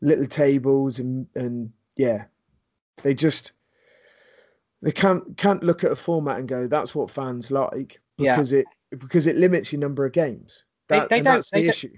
[0.00, 2.24] little tables and and yeah,
[3.02, 3.52] they just
[4.82, 8.60] they can't can't look at a format and go that's what fans like because yeah.
[8.60, 8.66] it
[8.98, 10.64] because it limits your number of games.
[10.88, 11.92] That, they, they that's the issue.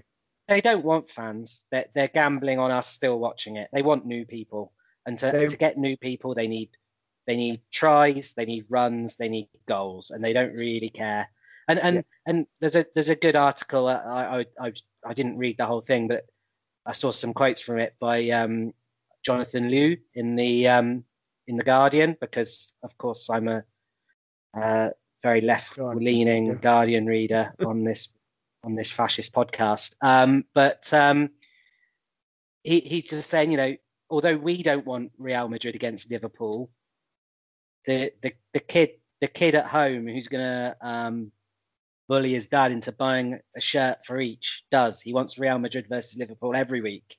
[0.47, 1.65] They don't want fans.
[1.71, 3.69] They're, they're gambling on us still watching it.
[3.71, 4.73] They want new people,
[5.05, 6.69] and to, they, to get new people, they need
[7.27, 11.29] they need tries, they need runs, they need goals, and they don't really care.
[11.67, 12.01] And and yeah.
[12.25, 13.87] and there's a there's a good article.
[13.87, 14.73] Uh, I, I I
[15.05, 16.25] I didn't read the whole thing, but
[16.85, 18.73] I saw some quotes from it by um,
[19.23, 21.03] Jonathan Liew in the um,
[21.47, 23.63] in the Guardian because, of course, I'm a
[24.59, 24.89] uh,
[25.23, 26.53] very left-leaning yeah.
[26.55, 28.09] Guardian reader on this
[28.63, 29.95] on this fascist podcast.
[30.01, 31.29] Um, but um,
[32.63, 33.75] he, he's just saying, you know,
[34.09, 36.69] although we don't want Real Madrid against Liverpool,
[37.85, 38.91] the the, the kid
[39.21, 41.31] the kid at home who's going to um,
[42.07, 44.99] bully his dad into buying a shirt for each does.
[44.99, 47.15] He wants Real Madrid versus Liverpool every week.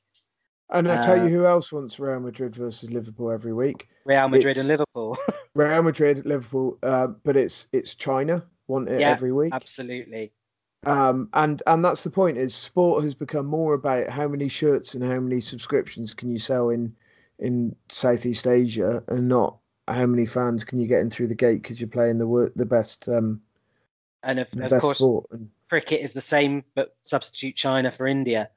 [0.73, 3.89] And I tell uh, you who else wants Real Madrid versus Liverpool every week.
[4.07, 5.19] Real Madrid it's and Liverpool.
[5.55, 9.53] Real Madrid, Liverpool, uh, but it's it's China want it yeah, every week.
[9.53, 10.33] Absolutely.
[10.85, 14.95] Um, and and that's the point is sport has become more about how many shirts
[14.95, 16.95] and how many subscriptions can you sell in
[17.39, 19.59] in Southeast Asia, and not
[19.89, 22.67] how many fans can you get in through the gate because you're playing the the
[22.67, 23.09] best.
[23.09, 23.43] Um,
[24.25, 25.27] and of, of course, sport.
[25.69, 28.49] cricket is the same, but substitute China for India.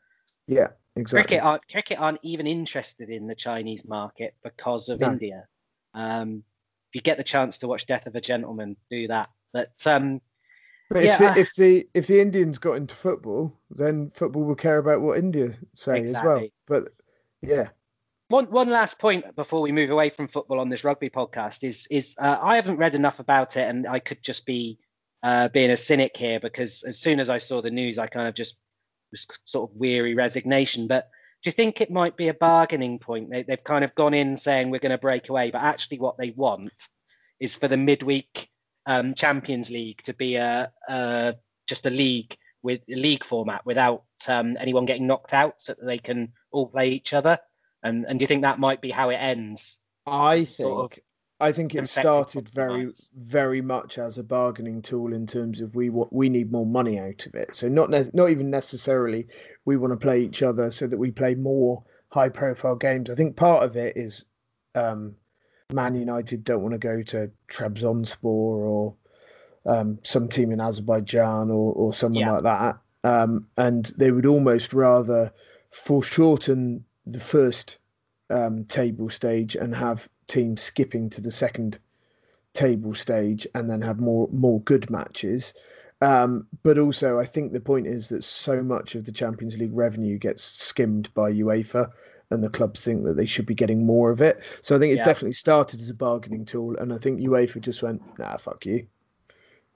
[0.47, 1.27] Yeah, exactly.
[1.27, 5.11] Cricket aren't cricket aren't even interested in the Chinese market because of no.
[5.11, 5.47] India.
[5.93, 6.43] Um,
[6.89, 9.29] if you get the chance to watch Death of a Gentleman, do that.
[9.53, 10.21] But um,
[10.89, 14.55] but yeah, if, the, if the if the Indians got into football, then football will
[14.55, 16.19] care about what India say exactly.
[16.19, 16.47] as well.
[16.67, 16.93] But
[17.41, 17.69] yeah.
[18.29, 21.87] One one last point before we move away from football on this rugby podcast is
[21.91, 24.79] is uh, I haven't read enough about it, and I could just be
[25.23, 28.27] uh, being a cynic here because as soon as I saw the news, I kind
[28.27, 28.55] of just
[29.15, 30.87] was sort of weary resignation.
[30.87, 31.09] But
[31.41, 33.29] do you think it might be a bargaining point?
[33.29, 36.17] They, they've kind of gone in saying we're going to break away, but actually what
[36.17, 36.89] they want
[37.39, 38.49] is for the midweek
[38.85, 41.35] um, Champions League to be a, a,
[41.67, 45.85] just a league with a league format without um, anyone getting knocked out, so that
[45.85, 47.37] they can all play each other.
[47.83, 49.79] And and do you think that might be how it ends?
[50.07, 50.99] I think sort of
[51.39, 55.89] I think it started very, very much as a bargaining tool in terms of we
[55.89, 57.53] what we need more money out of it.
[57.53, 59.27] So not ne- not even necessarily
[59.65, 63.09] we want to play each other so that we play more high profile games.
[63.09, 64.23] I think part of it is
[64.75, 65.15] um,
[65.73, 68.95] Man United don't want to go to Trabzonspor or
[69.65, 72.31] um, some team in Azerbaijan or or someone yeah.
[72.31, 75.33] like that, um, and they would almost rather
[75.71, 77.77] foreshorten the first
[78.29, 81.79] um, table stage and have teams skipping to the second
[82.53, 85.53] table stage and then have more more good matches.
[86.01, 89.75] Um, but also, I think the point is that so much of the Champions League
[89.75, 91.91] revenue gets skimmed by UEFA,
[92.29, 94.41] and the clubs think that they should be getting more of it.
[94.61, 95.03] So I think it yeah.
[95.03, 98.87] definitely started as a bargaining tool, and I think UEFA just went, "Nah, fuck you.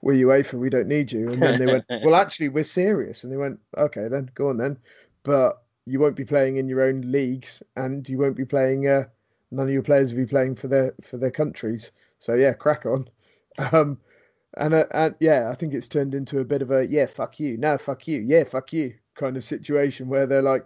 [0.02, 0.54] We're UEFA.
[0.54, 3.60] We don't need you." And then they went, "Well, actually, we're serious." And they went,
[3.76, 4.78] "Okay, then go on then,
[5.22, 9.04] but you won't be playing in your own leagues, and you won't be playing." Uh,
[9.50, 11.92] none of your players will be playing for their for their countries.
[12.18, 13.08] So yeah, crack on.
[13.72, 13.98] Um,
[14.56, 17.40] and, uh, and yeah, I think it's turned into a bit of a yeah, fuck
[17.40, 20.64] you, no, fuck you, yeah, fuck you kind of situation where they're like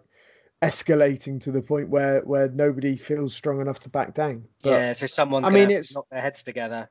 [0.62, 4.45] escalating to the point where where nobody feels strong enough to back down.
[4.62, 6.89] But, yeah, so someone's I mean, it's not their heads together.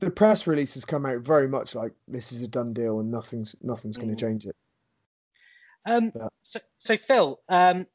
[0.00, 3.10] the press release has come out very much like this is a done deal and
[3.10, 4.28] nothing's nothing's going to mm.
[4.28, 4.56] change it.
[5.86, 6.12] Um,
[6.42, 7.86] so, so Phil, um,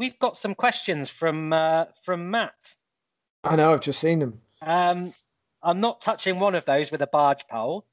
[0.00, 2.74] we've got some questions from uh, from Matt.
[3.44, 4.40] I know, I've just seen them.
[4.62, 5.14] Um,
[5.62, 7.86] I'm not touching one of those with a barge pole.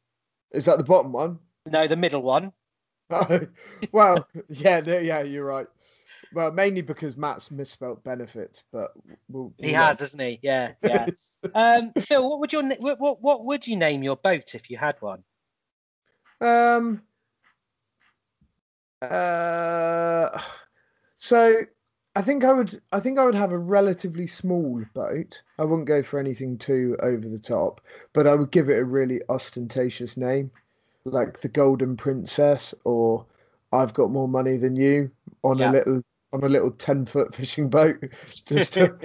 [0.51, 1.37] Is that the bottom one?
[1.67, 2.53] No, the middle one.
[3.09, 3.39] Oh,
[3.93, 5.67] well, yeah, yeah, you're right.
[6.33, 8.91] Well, mainly because Matt's misspelt benefits, but
[9.29, 10.39] we'll, he has, hasn't he?
[10.41, 11.07] Yeah, yeah.
[11.55, 14.97] um, Phil, what would your what what would you name your boat if you had
[14.99, 15.23] one?
[16.41, 17.01] Um.
[19.01, 20.37] Uh.
[21.15, 21.61] So,
[22.17, 22.81] I think I would.
[22.91, 25.39] I think I would have a relatively small boat.
[25.59, 27.79] I wouldn't go for anything too over the top,
[28.11, 30.49] but I would give it a really ostentatious name,
[31.05, 33.23] like the Golden Princess or
[33.71, 35.11] I've got more money than you
[35.43, 35.69] on yeah.
[35.69, 36.01] a little
[36.33, 38.03] on a little ten foot fishing boat,
[38.47, 38.97] just to,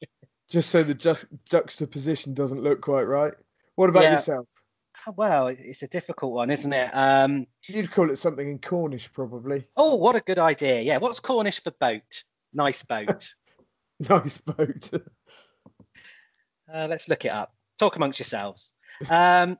[0.50, 3.32] just so the ju- juxtaposition doesn't look quite right.
[3.76, 4.12] What about yeah.
[4.12, 4.46] yourself?
[5.06, 6.90] Oh, well, it's a difficult one, isn't it?
[6.92, 9.64] Um, You'd call it something in Cornish, probably.
[9.74, 10.82] Oh, what a good idea!
[10.82, 12.24] Yeah, what's Cornish for boat?
[12.52, 13.28] Nice boat.
[14.00, 14.90] nice boat.
[16.72, 17.54] uh, let's look it up.
[17.78, 18.72] Talk amongst yourselves.
[19.08, 19.58] Um,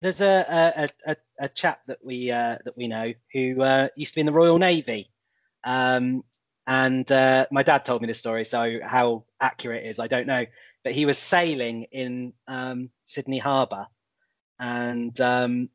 [0.00, 4.12] there's a a, a, a chap that we uh, that we know who uh, used
[4.12, 5.10] to be in the Royal Navy,
[5.64, 6.22] um,
[6.66, 8.44] and uh, my dad told me this story.
[8.44, 10.44] So how accurate it is, I don't know.
[10.84, 13.86] But he was sailing in um, Sydney Harbour,
[14.60, 15.68] and um,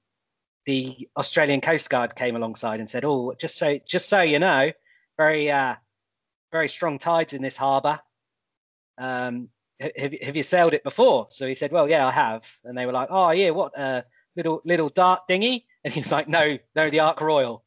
[0.65, 4.71] the Australian Coast Guard came alongside and said, "Oh, just so just so you know,
[5.18, 5.76] very uh,
[6.51, 7.99] very strong tides in this harbour.
[8.97, 9.49] Um,
[9.80, 11.28] have, have you sailed it before?
[11.30, 12.47] So he said, well, yeah, I have.
[12.64, 14.03] And they were like, oh, yeah, what, uh,
[14.36, 15.66] little little dart dinghy?
[15.84, 17.64] And he was like, no, no, the Ark Royal.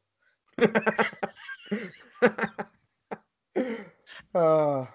[4.34, 4.88] oh,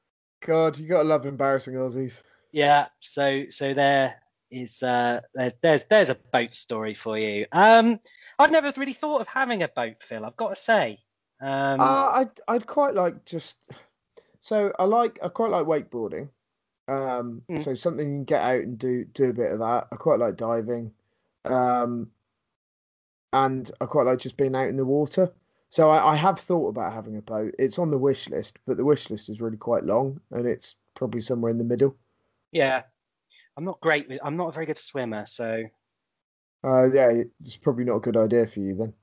[0.46, 2.22] God, you got to love embarrassing Aussies.
[2.52, 4.14] Yeah, so so there
[4.50, 7.46] is uh there's there's there's a boat story for you.
[7.52, 8.00] Um
[8.38, 11.00] I've never really thought of having a boat, Phil, I've got to say.
[11.40, 13.56] Um uh, I'd I'd quite like just
[14.40, 16.28] so I like I quite like wakeboarding.
[16.88, 17.62] Um, mm.
[17.62, 19.88] So something you can get out and do do a bit of that.
[19.92, 20.92] I quite like diving,
[21.44, 22.10] um,
[23.32, 25.30] and I quite like just being out in the water.
[25.70, 27.54] So I, I, have thought about having a boat.
[27.58, 30.76] It's on the wish list, but the wish list is really quite long, and it's
[30.94, 31.94] probably somewhere in the middle.
[32.52, 32.84] Yeah,
[33.54, 34.20] I'm not great with.
[34.24, 35.64] I'm not a very good swimmer, so.
[36.64, 38.94] Uh, yeah, it's probably not a good idea for you then.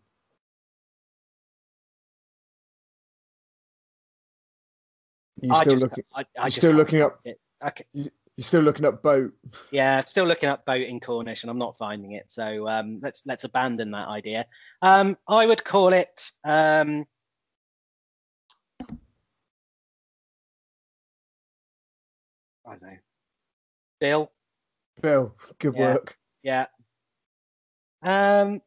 [5.50, 6.04] You still just, looking?
[6.14, 7.20] I, I still looking up.
[7.26, 7.40] It.
[7.66, 7.86] Okay.
[7.94, 9.32] You're still looking up boat.
[9.72, 12.26] Yeah, still looking up boat in Cornish, and I'm not finding it.
[12.28, 14.46] So um, let's let's abandon that idea.
[14.82, 16.32] Um, I would call it.
[16.44, 17.06] Um,
[22.68, 22.98] I don't know.
[24.02, 24.32] Bill.
[25.02, 25.94] Bill, good yeah.
[25.94, 26.18] work.
[26.44, 26.66] Yeah.
[28.04, 28.62] Um.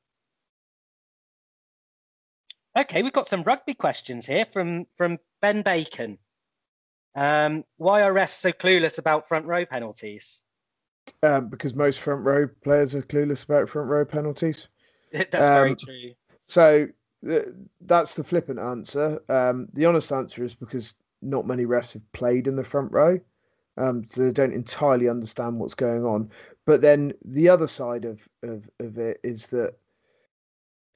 [2.78, 6.16] Okay, we've got some rugby questions here from from Ben Bacon.
[7.14, 10.42] Um, why are refs so clueless about front row penalties?
[11.22, 14.68] Um, because most front row players are clueless about front row penalties.
[15.12, 16.12] that's um, very true.
[16.44, 16.88] So
[17.24, 17.48] th-
[17.80, 19.20] that's the flippant answer.
[19.28, 23.18] Um, the honest answer is because not many refs have played in the front row,
[23.76, 26.30] um, so they don't entirely understand what's going on.
[26.66, 29.74] But then the other side of, of, of it is that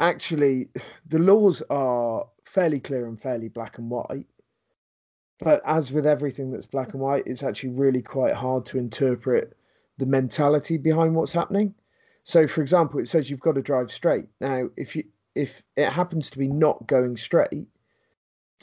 [0.01, 0.69] actually
[1.07, 4.27] the laws are fairly clear and fairly black and white.
[5.43, 9.57] But as with everything that's black and white, it's actually really quite hard to interpret
[9.99, 11.75] the mentality behind what's happening.
[12.25, 14.27] So, for example, it says you've got to drive straight.
[14.41, 17.67] Now, if you if it happens to be not going straight,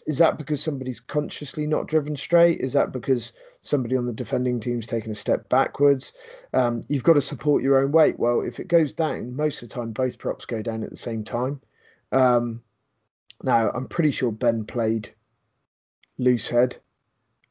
[0.06, 2.62] is that because somebody's consciously not driven straight?
[2.62, 6.14] Is that because somebody on the defending team's taken a step backwards?
[6.54, 8.20] Um, you've got to support your own weight.
[8.20, 10.96] Well, if it goes down, most of the time both props go down at the
[10.96, 11.60] same time.
[12.12, 12.62] Um,
[13.44, 15.14] now, I'm pretty sure Ben played
[16.20, 16.78] loose head.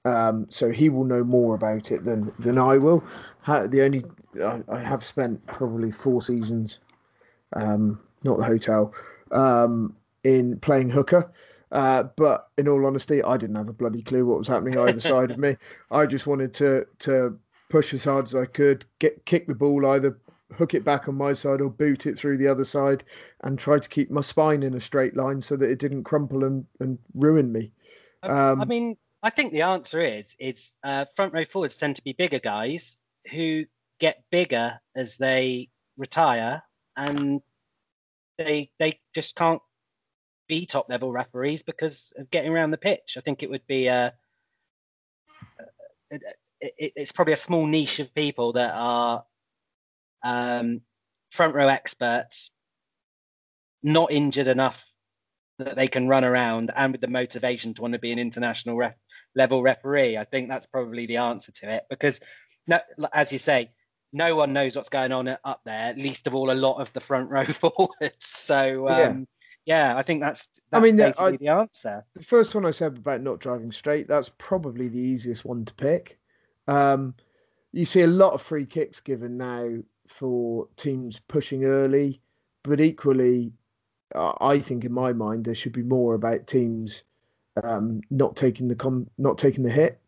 [0.04, 3.02] Um, so he will know more about it than than I will.
[3.46, 4.04] The only
[4.42, 6.78] I, I have spent probably four seasons,
[7.54, 8.94] um, not the hotel,
[9.32, 11.30] um, in playing hooker.
[11.70, 15.00] Uh, but in all honesty, I didn't have a bloody clue what was happening either
[15.14, 15.56] side of me.
[15.90, 17.38] I just wanted to to
[17.68, 20.16] push as hard as I could, get kick the ball either
[20.54, 23.04] hook it back on my side or boot it through the other side,
[23.42, 26.44] and try to keep my spine in a straight line so that it didn't crumple
[26.44, 27.70] and, and ruin me.
[28.22, 32.02] Um, I mean, I think the answer is is uh, front row forwards tend to
[32.02, 32.96] be bigger guys
[33.30, 33.64] who
[34.00, 36.62] get bigger as they retire,
[36.96, 37.40] and
[38.38, 39.62] they they just can't
[40.48, 43.16] be top level referees because of getting around the pitch.
[43.16, 44.14] I think it would be a,
[46.12, 46.18] a,
[46.60, 49.24] it, it's probably a small niche of people that are
[50.24, 50.80] um,
[51.30, 52.50] front row experts,
[53.82, 54.87] not injured enough
[55.58, 58.76] that they can run around, and with the motivation to want to be an international
[58.76, 58.94] ref,
[59.34, 60.16] level referee.
[60.16, 62.20] I think that's probably the answer to it because,
[62.66, 62.80] no,
[63.12, 63.70] as you say,
[64.12, 65.94] no one knows what's going on up there.
[65.94, 68.26] Least of all, a lot of the front row forwards.
[68.26, 68.88] So.
[68.88, 69.28] Um,
[69.66, 69.96] yeah.
[69.96, 72.04] I think that's, that's I mean, basically I, the answer.
[72.14, 75.74] The first one I said about not driving straight, that's probably the easiest one to
[75.74, 76.18] pick.
[76.66, 77.14] Um,
[77.72, 79.68] you see a lot of free kicks given now
[80.06, 82.22] for teams pushing early,
[82.64, 83.52] but equally,
[84.14, 87.02] I think in my mind there should be more about teams
[87.62, 90.00] um, not taking the com- not taking the hit.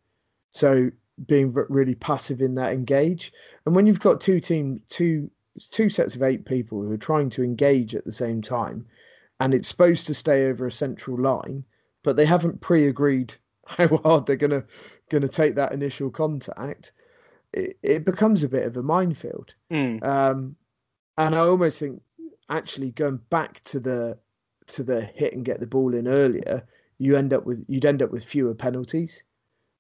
[0.53, 0.90] So
[1.26, 3.32] being really passive in that engage.
[3.66, 5.30] And when you've got two team two
[5.70, 8.86] two sets of eight people who are trying to engage at the same time,
[9.38, 11.64] and it's supposed to stay over a central line,
[12.03, 13.34] but they haven't pre-agreed
[13.66, 14.64] how hard they're gonna
[15.11, 16.92] gonna take that initial contact,
[17.53, 19.55] it, it becomes a bit of a minefield.
[19.70, 20.03] Mm.
[20.05, 20.57] Um,
[21.18, 22.01] and I almost think
[22.51, 24.18] actually going back to the
[24.68, 26.66] to the hit and get the ball in earlier,
[26.98, 29.24] you end up with you'd end up with fewer penalties.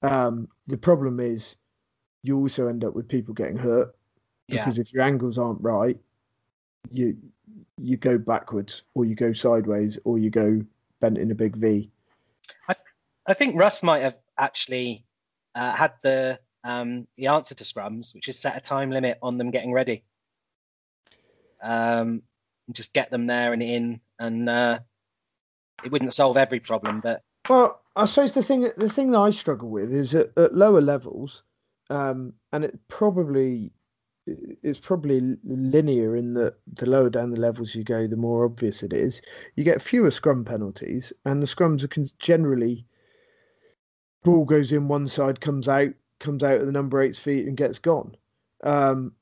[0.02, 1.56] Um, the problem is
[2.22, 3.94] you also end up with people getting hurt
[4.48, 4.82] because yeah.
[4.82, 5.98] if your angles aren't right,
[6.90, 7.16] you
[7.78, 10.62] you go backwards or you go sideways or you go
[11.00, 11.90] bent in a big V.
[12.68, 12.74] I
[13.26, 15.04] I think Russ might have actually
[15.54, 19.38] uh, had the um, the answer to scrums, which is set a time limit on
[19.38, 20.04] them getting ready.
[21.62, 22.22] Um,
[22.70, 24.78] and just get them there and in, and uh,
[25.82, 29.30] it wouldn't solve every problem, but well, I suppose the thing the thing that I
[29.30, 31.42] struggle with is at, at lower levels,
[31.90, 33.72] um, and it probably
[34.26, 38.84] it's probably linear in that the lower down the levels you go, the more obvious
[38.84, 39.20] it is.
[39.56, 42.86] You get fewer scrum penalties, and the scrums are generally
[44.22, 45.90] ball goes in one side, comes out,
[46.20, 48.16] comes out at the number eight's feet, and gets gone.
[48.62, 49.12] Um,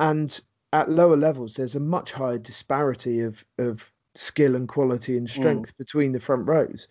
[0.00, 0.40] and
[0.72, 5.30] at lower levels, there's a much higher disparity of of skill and quality and mm.
[5.30, 5.78] strength mm.
[5.78, 6.88] between the front rows.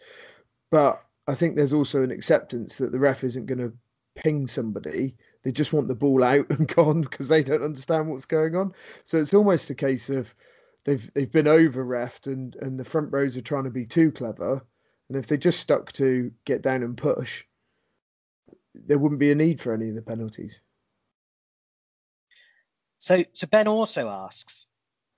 [0.72, 3.74] But I think there's also an acceptance that the ref isn't going to
[4.16, 5.16] ping somebody.
[5.44, 8.74] They just want the ball out and gone because they don't understand what's going on.
[9.04, 10.34] So it's almost a case of
[10.86, 14.12] they've they've been over refed and and the front rows are trying to be too
[14.12, 14.62] clever.
[15.10, 17.44] And if they just stuck to get down and push,
[18.74, 20.62] there wouldn't be a need for any of the penalties.
[23.06, 24.66] So, so Ben also asks,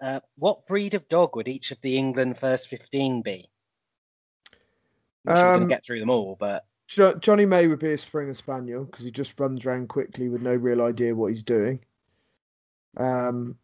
[0.02, 3.50] uh, what breed of dog would each of the England first fifteen be?
[5.26, 8.34] I'm um, going to get through them all, but Jonny May would be a Springer
[8.34, 11.80] Spaniel because he just runs around quickly with no real idea what he's doing.
[12.98, 13.56] Um,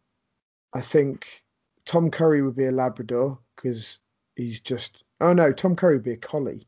[0.72, 1.44] I think
[1.84, 3.98] Tom Curry would be a Labrador because
[4.36, 5.04] he's just.
[5.20, 6.66] Oh no, Tom Curry would be a Collie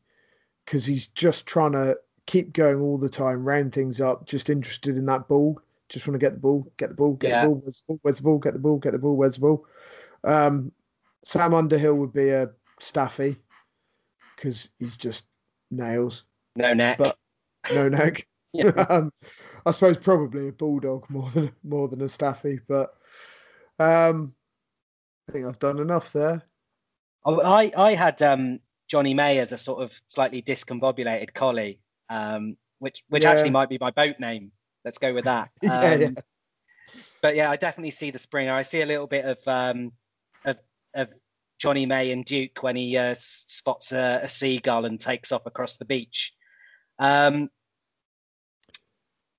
[0.63, 1.97] because he's just trying to
[2.27, 5.59] keep going all the time, round things up, just interested in that ball.
[5.89, 7.41] Just want to get the ball, get the ball, get yeah.
[7.41, 7.61] the ball.
[7.63, 7.99] Where's the ball?
[8.01, 8.37] Where's the ball?
[8.39, 9.15] Get the ball, get the ball.
[9.15, 9.65] Where's the ball?
[10.23, 10.71] Um,
[11.23, 13.37] Sam Underhill would be a Staffy
[14.35, 15.25] because he's just
[15.71, 16.23] nails.
[16.55, 16.97] No neck.
[16.97, 17.17] But
[17.73, 18.27] no neck.
[18.89, 19.11] um,
[19.65, 22.95] I suppose probably a bulldog more than more than a Staffy, but
[23.79, 24.33] um,
[25.27, 26.43] I think I've done enough there.
[27.25, 32.55] Oh, I I had um, Jonny May as a sort of slightly discombobulated collie, um,
[32.79, 33.31] which which yeah.
[33.31, 34.51] actually might be my boat name.
[34.87, 35.49] Let's go with that.
[35.69, 36.09] um, yeah.
[37.21, 38.53] But yeah, I definitely see the Springer.
[38.53, 39.91] I see a little bit of um,
[40.45, 40.55] of,
[40.95, 41.09] of
[41.59, 45.75] Jonny May and Duke when he uh, spots a, a, seagull and takes off across
[45.75, 46.31] the beach.
[46.99, 47.49] Um,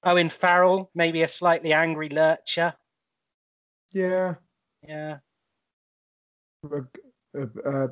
[0.05, 2.75] Owen Farrell, maybe a slightly angry lurcher.
[3.95, 4.35] Yeah.
[4.87, 5.17] Yeah.
[6.71, 6.83] A,
[7.41, 7.89] a, a,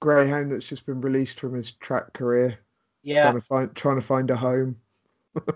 [0.00, 2.58] greyhound that's just been released from his track career.
[3.04, 3.30] Yeah.
[3.30, 4.74] Trying to find trying to find a home.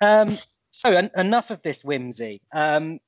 [0.00, 0.38] um,
[0.70, 2.40] so en- enough of this whimsy.
[2.52, 3.00] Um,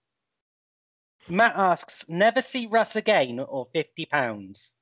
[1.28, 4.72] Matt asks, "Never see Russ again or fifty pounds?"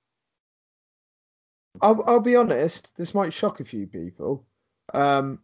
[1.80, 2.96] I'll, I'll be honest.
[2.96, 4.44] This might shock a few people.
[4.94, 5.40] Um,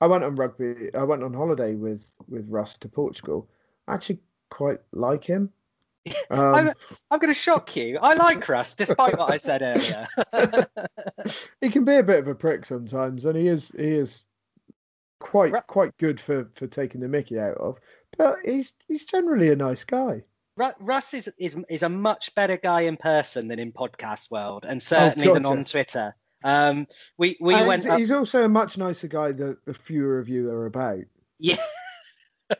[0.00, 0.94] I went on rugby.
[0.94, 3.48] I went on holiday with with Russ to Portugal.
[3.86, 4.20] I actually
[4.50, 5.50] quite like him.
[6.30, 6.72] Um, I'm,
[7.10, 7.98] I'm going to shock you.
[8.00, 10.06] I like Russ, despite what I said earlier.
[11.60, 14.24] he can be a bit of a prick sometimes, and he is he is
[15.20, 17.78] quite quite good for for taking the Mickey out of.
[18.18, 20.24] But he's he's generally a nice guy.
[20.80, 24.82] Russ is, is is a much better guy in person than in podcast world, and
[24.82, 25.64] certainly oh, God, than on.
[25.64, 26.14] Twitter.
[26.42, 27.82] Um, we we and went.
[27.82, 27.98] He's, up...
[27.98, 31.04] he's, also a much nicer guy that the fewer of you are about.
[31.38, 31.62] Yeah.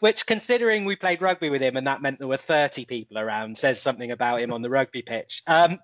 [0.00, 3.56] Which, considering we played rugby with him and that meant there were thirty people around,
[3.56, 5.42] says something about him on the rugby pitch.
[5.46, 5.78] Um,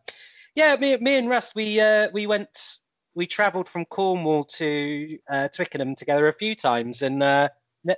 [0.54, 2.78] yeah, me, me and Russ, we uh, we went
[3.14, 7.48] we travelled from Cornwall to uh, Twickenham together a few times, and uh,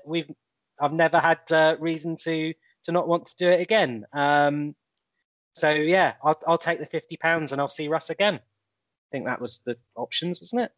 [0.06, 0.30] we've
[0.80, 2.52] I've never had uh, reason to
[2.84, 4.04] to not want to do it again.
[4.12, 4.74] Um,
[5.54, 8.34] so yeah, I'll I'll take the fifty pounds and I'll see Russ again.
[8.34, 10.72] I think that was the options, wasn't it?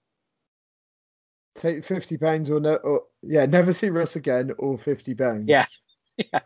[1.55, 5.45] Take fifty pounds or no, or yeah, never see Russ again or fifty pounds.
[5.49, 5.66] Yeah,
[6.18, 6.41] yeah.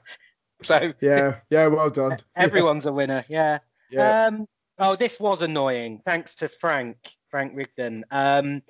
[0.62, 2.18] So yeah, yeah, well done.
[2.36, 2.90] Everyone's yeah.
[2.90, 3.24] a winner.
[3.28, 3.58] Yeah.
[3.90, 4.26] Yeah.
[4.26, 4.46] Um,
[4.78, 6.00] oh, this was annoying.
[6.04, 6.96] Thanks to Frank,
[7.30, 8.04] Frank Rigdon.
[8.10, 8.62] Um,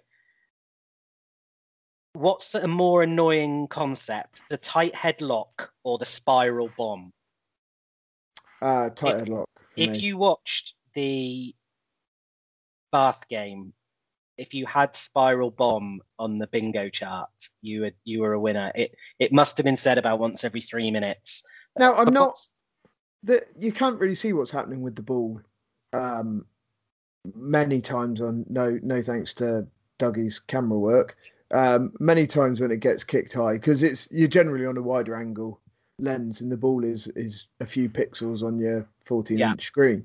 [2.13, 7.13] what's a more annoying concept, the tight headlock or the spiral bomb?
[8.61, 9.45] Uh, tight if, headlock.
[9.77, 9.99] If me.
[9.99, 11.55] you watched the
[12.93, 13.73] Bath game,
[14.37, 17.29] if you had spiral bomb on the bingo chart,
[17.63, 18.73] you were you were a winner.
[18.75, 21.43] It it must have been said about once every three minutes.
[21.79, 22.39] Now I'm not.
[23.23, 25.43] The, you can't really see what's happening with the ball.
[25.93, 26.47] Um,
[27.35, 29.67] many times on no no thanks to
[29.99, 31.17] Dougie's camera work.
[31.53, 35.17] Um, many times when it gets kicked high because it's you're generally on a wider
[35.17, 35.61] angle
[35.99, 39.53] lens and the ball is is a few pixels on your 14 yeah.
[39.53, 40.05] inch screen.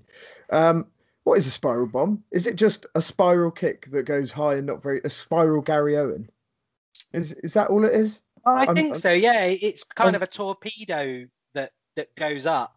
[0.50, 0.88] Um,
[1.24, 2.24] what is a spiral bomb?
[2.32, 6.28] Is it just a spiral kick that goes high and not very a spiral Garryowen?
[7.14, 8.22] Is is that all it is?
[8.46, 9.12] I I'm, think I'm, so.
[9.12, 12.76] Yeah, it's kind I'm, of a torpedo that that goes up,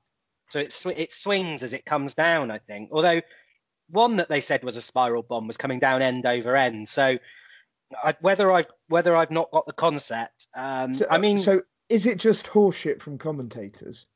[0.48, 2.50] so it sw- it swings as it comes down.
[2.50, 3.20] I think, although
[3.90, 6.88] one that they said was a spiral bomb was coming down end over end.
[6.88, 7.18] So
[8.04, 12.06] I, whether I've whether I've not got the concept, um, so, I mean, so is
[12.06, 14.06] it just horseshit from commentators?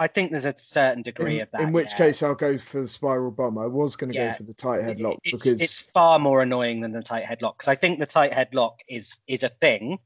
[0.00, 1.60] I think there's a certain degree in, of that.
[1.60, 1.96] In which yeah.
[1.96, 3.58] case, I'll go for the spiral bomb.
[3.58, 4.30] I was going to yeah.
[4.30, 7.54] go for the tight headlock it's, because it's far more annoying than the tight headlock.
[7.54, 9.98] Because I think the tight headlock is is a thing,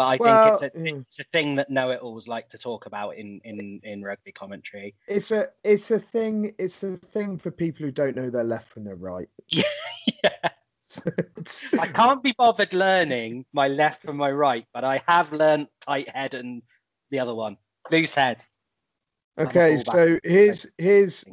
[0.00, 3.18] but I well, think it's a it's a thing that know-it-alls like to talk about
[3.18, 4.94] in in in rugby commentary.
[5.06, 6.54] It's a it's a thing.
[6.58, 9.28] It's a thing for people who don't know their left from their right.
[9.50, 9.62] yeah.
[11.78, 16.08] I can't be bothered learning my left from my right, but I have learned tight
[16.08, 16.62] head and
[17.10, 17.58] the other one,
[17.90, 18.42] loose head.
[19.38, 21.26] Okay, so here's here's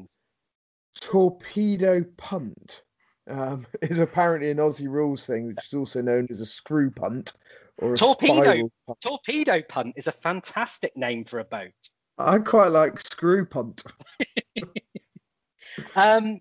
[0.99, 2.83] torpedo punt.
[3.29, 7.31] Um, is apparently an Aussie rules thing, which is also known as a screw punt
[7.77, 8.69] or torpedo.
[8.87, 9.01] Punt.
[9.01, 11.71] Torpedo punt is a fantastic name for a boat.
[12.17, 13.83] I quite like screw punt.
[15.95, 16.39] um,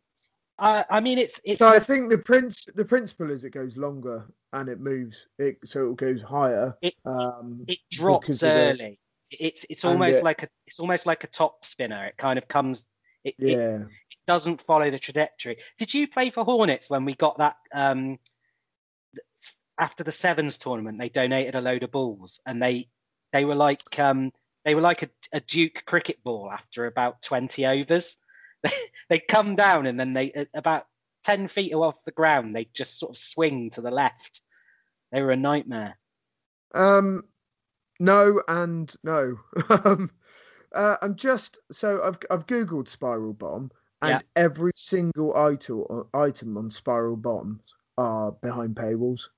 [0.59, 1.59] I, I mean, it's it's.
[1.59, 5.59] So I think the prince the principle is it goes longer and it moves it
[5.65, 6.77] so it goes higher.
[6.81, 8.99] It um, it drops early.
[9.31, 12.07] It's it's almost it, like a it's almost like a top spinner.
[12.07, 12.87] It kind of comes.
[13.25, 13.57] It, yeah.
[13.57, 13.89] It, it,
[14.27, 15.57] doesn't follow the trajectory.
[15.79, 17.57] Did you play for Hornets when we got that?
[17.73, 18.19] Um,
[19.79, 22.89] after the sevens tournament, they donated a load of balls, and they
[23.33, 24.33] they were like um,
[24.65, 28.17] they were like a, a Duke cricket ball after about twenty overs
[29.09, 30.87] they come down and then they about
[31.25, 34.41] ten feet off the ground they just sort of swing to the left.
[35.13, 35.99] They were a nightmare.
[36.75, 37.25] Um,
[38.01, 39.39] no and no.
[39.85, 40.11] um,
[40.75, 43.71] uh, I'm just so I've I've googled spiral bomb
[44.03, 44.21] and yeah.
[44.35, 49.29] every single item item on spiral bombs are behind paywalls.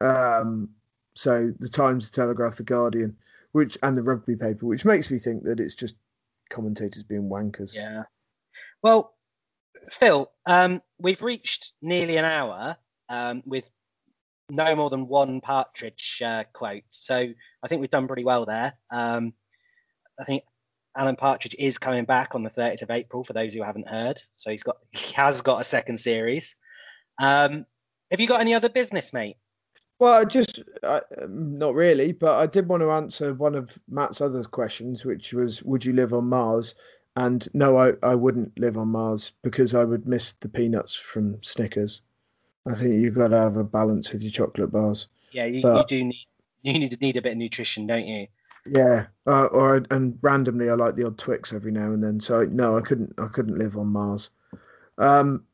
[0.00, 0.70] Um,
[1.14, 3.16] so the Times, the Telegraph, the Guardian,
[3.52, 5.96] which and the Rugby paper, which makes me think that it's just
[6.50, 7.74] commentators being wankers.
[7.74, 8.04] Yeah.
[8.82, 9.14] Well,
[9.90, 12.76] Phil, um, we've reached nearly an hour
[13.08, 13.68] um, with
[14.50, 16.82] no more than one partridge uh, quote.
[16.90, 17.16] So
[17.62, 18.74] I think we've done pretty well there.
[18.90, 19.32] Um,
[20.20, 20.44] I think
[20.96, 24.20] Alan Partridge is coming back on the 30th of April for those who haven't heard.
[24.36, 26.54] So he's got he has got a second series.
[27.20, 27.66] Um,
[28.10, 29.36] have you got any other business, mate?
[30.04, 31.00] Well, I just uh,
[31.30, 35.62] not really, but I did want to answer one of Matt's other questions, which was,
[35.62, 36.74] "Would you live on Mars?"
[37.16, 41.42] And no, I, I wouldn't live on Mars because I would miss the peanuts from
[41.42, 42.02] Snickers.
[42.66, 45.08] I think you've got to have a balance with your chocolate bars.
[45.32, 46.26] Yeah, you, but, you do need
[46.60, 48.26] you need need a bit of nutrition, don't you?
[48.66, 52.20] Yeah, uh, or and randomly I like the odd Twix every now and then.
[52.20, 54.28] So no, I couldn't I couldn't live on Mars.
[54.98, 55.44] Um,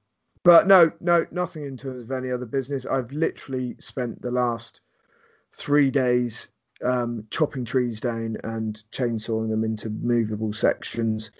[0.42, 2.86] but no, no, nothing in terms of any other business.
[2.86, 4.80] I've literally spent the last
[5.52, 6.50] three days
[6.84, 11.30] um, chopping trees down and chainsawing them into movable sections.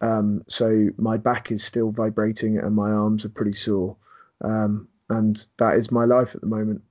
[0.00, 3.96] Um, so my back is still vibrating and my arms are pretty sore.
[4.42, 6.82] Um, and that is my life at the moment.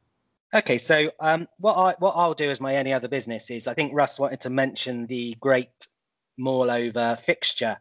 [0.53, 3.73] Okay, so um, what I what I'll do as my any other business is I
[3.73, 5.87] think Russ wanted to mention the great
[6.39, 7.77] Maulover fixture,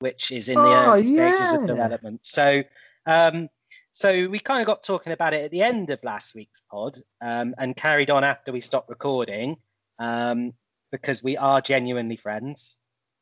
[0.00, 1.36] which is in the oh, early yeah.
[1.36, 2.26] stages of development.
[2.26, 2.64] So
[3.08, 3.48] um,
[3.92, 7.02] so we kind of got talking about it at the end of last week's pod
[7.20, 9.56] um, and carried on after we stopped recording
[9.98, 10.52] um,
[10.92, 12.76] because we are genuinely friends,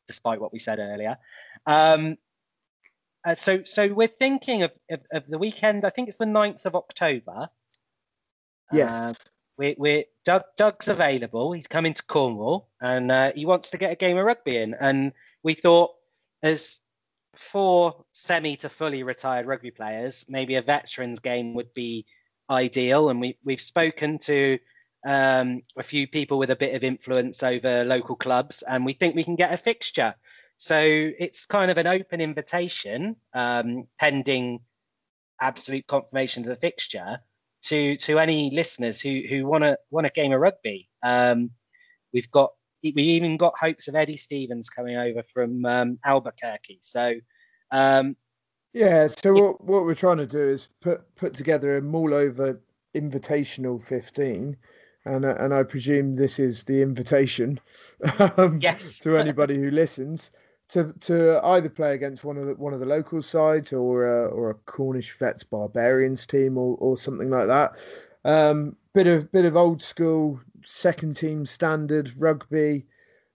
[0.07, 1.17] despite what we said earlier.
[1.65, 2.17] Um,
[3.25, 5.83] Uh, so, so we're thinking of, of, of, the weekend.
[5.83, 7.49] I think it's the 9th of October.
[8.71, 8.89] Yes.
[8.89, 9.13] Uh,
[9.57, 10.43] we're, we're Doug.
[10.55, 11.51] Doug's available.
[11.51, 14.75] He's coming to Cornwall, and uh, he wants to get a game of rugby in.
[14.79, 15.11] And
[15.43, 15.91] we thought,
[16.41, 16.79] as
[17.39, 22.05] four semi to fully retired rugby players, maybe a veterans game would be
[22.49, 23.09] ideal.
[23.09, 24.59] And we we've spoken to
[25.05, 29.15] um, a few people with a bit of influence over local clubs, and we think
[29.15, 30.15] we can get a fixture.
[30.57, 34.59] So it's kind of an open invitation, um, pending
[35.39, 37.19] absolute confirmation of the fixture,
[37.63, 40.89] to to any listeners who who want to want a game of rugby.
[41.03, 41.51] Um,
[42.13, 42.51] we've got
[42.83, 46.79] we even got hopes of Eddie Stevens coming over from um, Albuquerque.
[46.81, 47.15] So
[47.71, 48.15] um,
[48.73, 52.61] yeah, so what what we're trying to do is put put together a mull over
[52.95, 54.57] invitational fifteen
[55.07, 57.59] and uh, and I presume this is the invitation
[58.37, 58.99] um, yes.
[59.03, 60.31] to anybody who listens
[60.69, 64.27] to to either play against one of the one of the local sides or a,
[64.27, 67.75] or a Cornish Vets Barbarians team or, or something like that.
[68.25, 72.85] Um, bit of bit of old school second team standard rugby,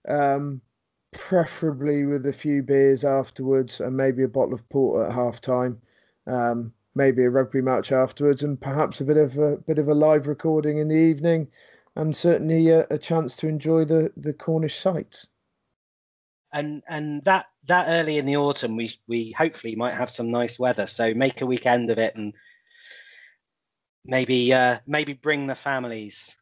[0.07, 0.61] um,
[1.11, 5.81] preferably with a few beers afterwards and maybe a bottle of port at half time.
[6.27, 9.95] Um, maybe a rugby match afterwards, and perhaps a bit of a bit of a
[9.95, 11.47] live recording in the evening,
[11.95, 15.27] and certainly a, a chance to enjoy the the Cornish sights.
[16.53, 20.59] And and that that early in the autumn, we we hopefully might have some nice
[20.59, 20.85] weather.
[20.85, 22.33] So make a weekend of it, and
[24.05, 26.37] maybe uh, maybe bring the families.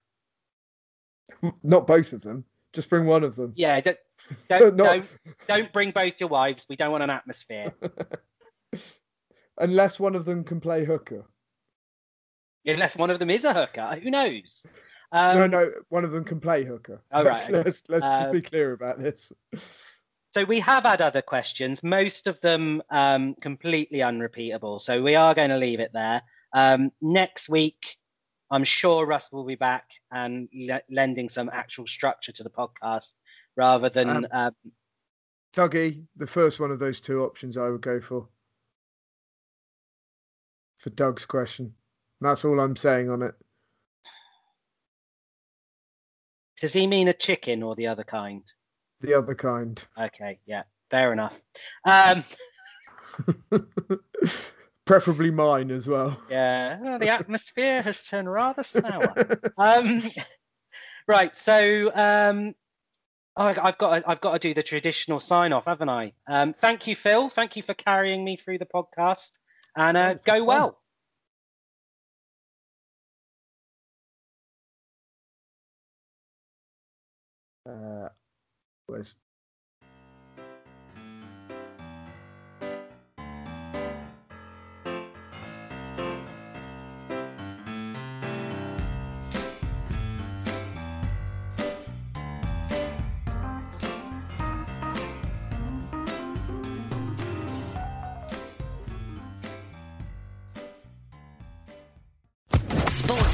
[1.63, 2.45] Not both of them.
[2.73, 3.53] Just bring one of them.
[3.55, 3.81] Yeah.
[3.81, 3.97] Don't,
[4.49, 4.95] don't, not...
[4.95, 5.05] don't,
[5.47, 6.65] don't bring both your wives.
[6.69, 7.73] We don't want an atmosphere.
[9.57, 11.25] unless one of them can play hooker.
[12.65, 14.65] Unless one of them is a hooker, who knows?
[15.11, 17.01] Um, no, no, one of them can play hooker.
[17.11, 17.65] Oh, let's, right.
[17.65, 19.31] Let's, let's uh, just be clear about this.
[20.31, 24.79] So we have had other questions, most of them um, completely unrepeatable.
[24.79, 26.21] So we are going to leave it there.
[26.53, 27.97] Um, next week,
[28.51, 33.15] I'm sure Russ will be back and le- lending some actual structure to the podcast
[33.55, 34.09] rather than.
[34.09, 34.55] Um, um,
[35.55, 38.27] Dougie, the first one of those two options I would go for
[40.77, 41.73] for Doug's question.
[42.19, 43.35] That's all I'm saying on it.
[46.59, 48.43] Does he mean a chicken or the other kind?
[48.99, 49.83] The other kind.
[49.97, 51.41] Okay, yeah, fair enough.
[51.85, 52.23] Um,
[54.85, 56.19] Preferably mine as well.
[56.29, 59.39] Yeah, well, the atmosphere has turned rather sour.
[59.57, 60.01] um,
[61.07, 62.55] right, so um,
[63.35, 66.13] I've got to, I've got to do the traditional sign off, haven't I?
[66.27, 67.29] Um, thank you, Phil.
[67.29, 69.39] Thank you for carrying me through the podcast
[69.75, 70.79] and uh, go well.
[77.69, 78.09] Uh,
[78.87, 79.15] where's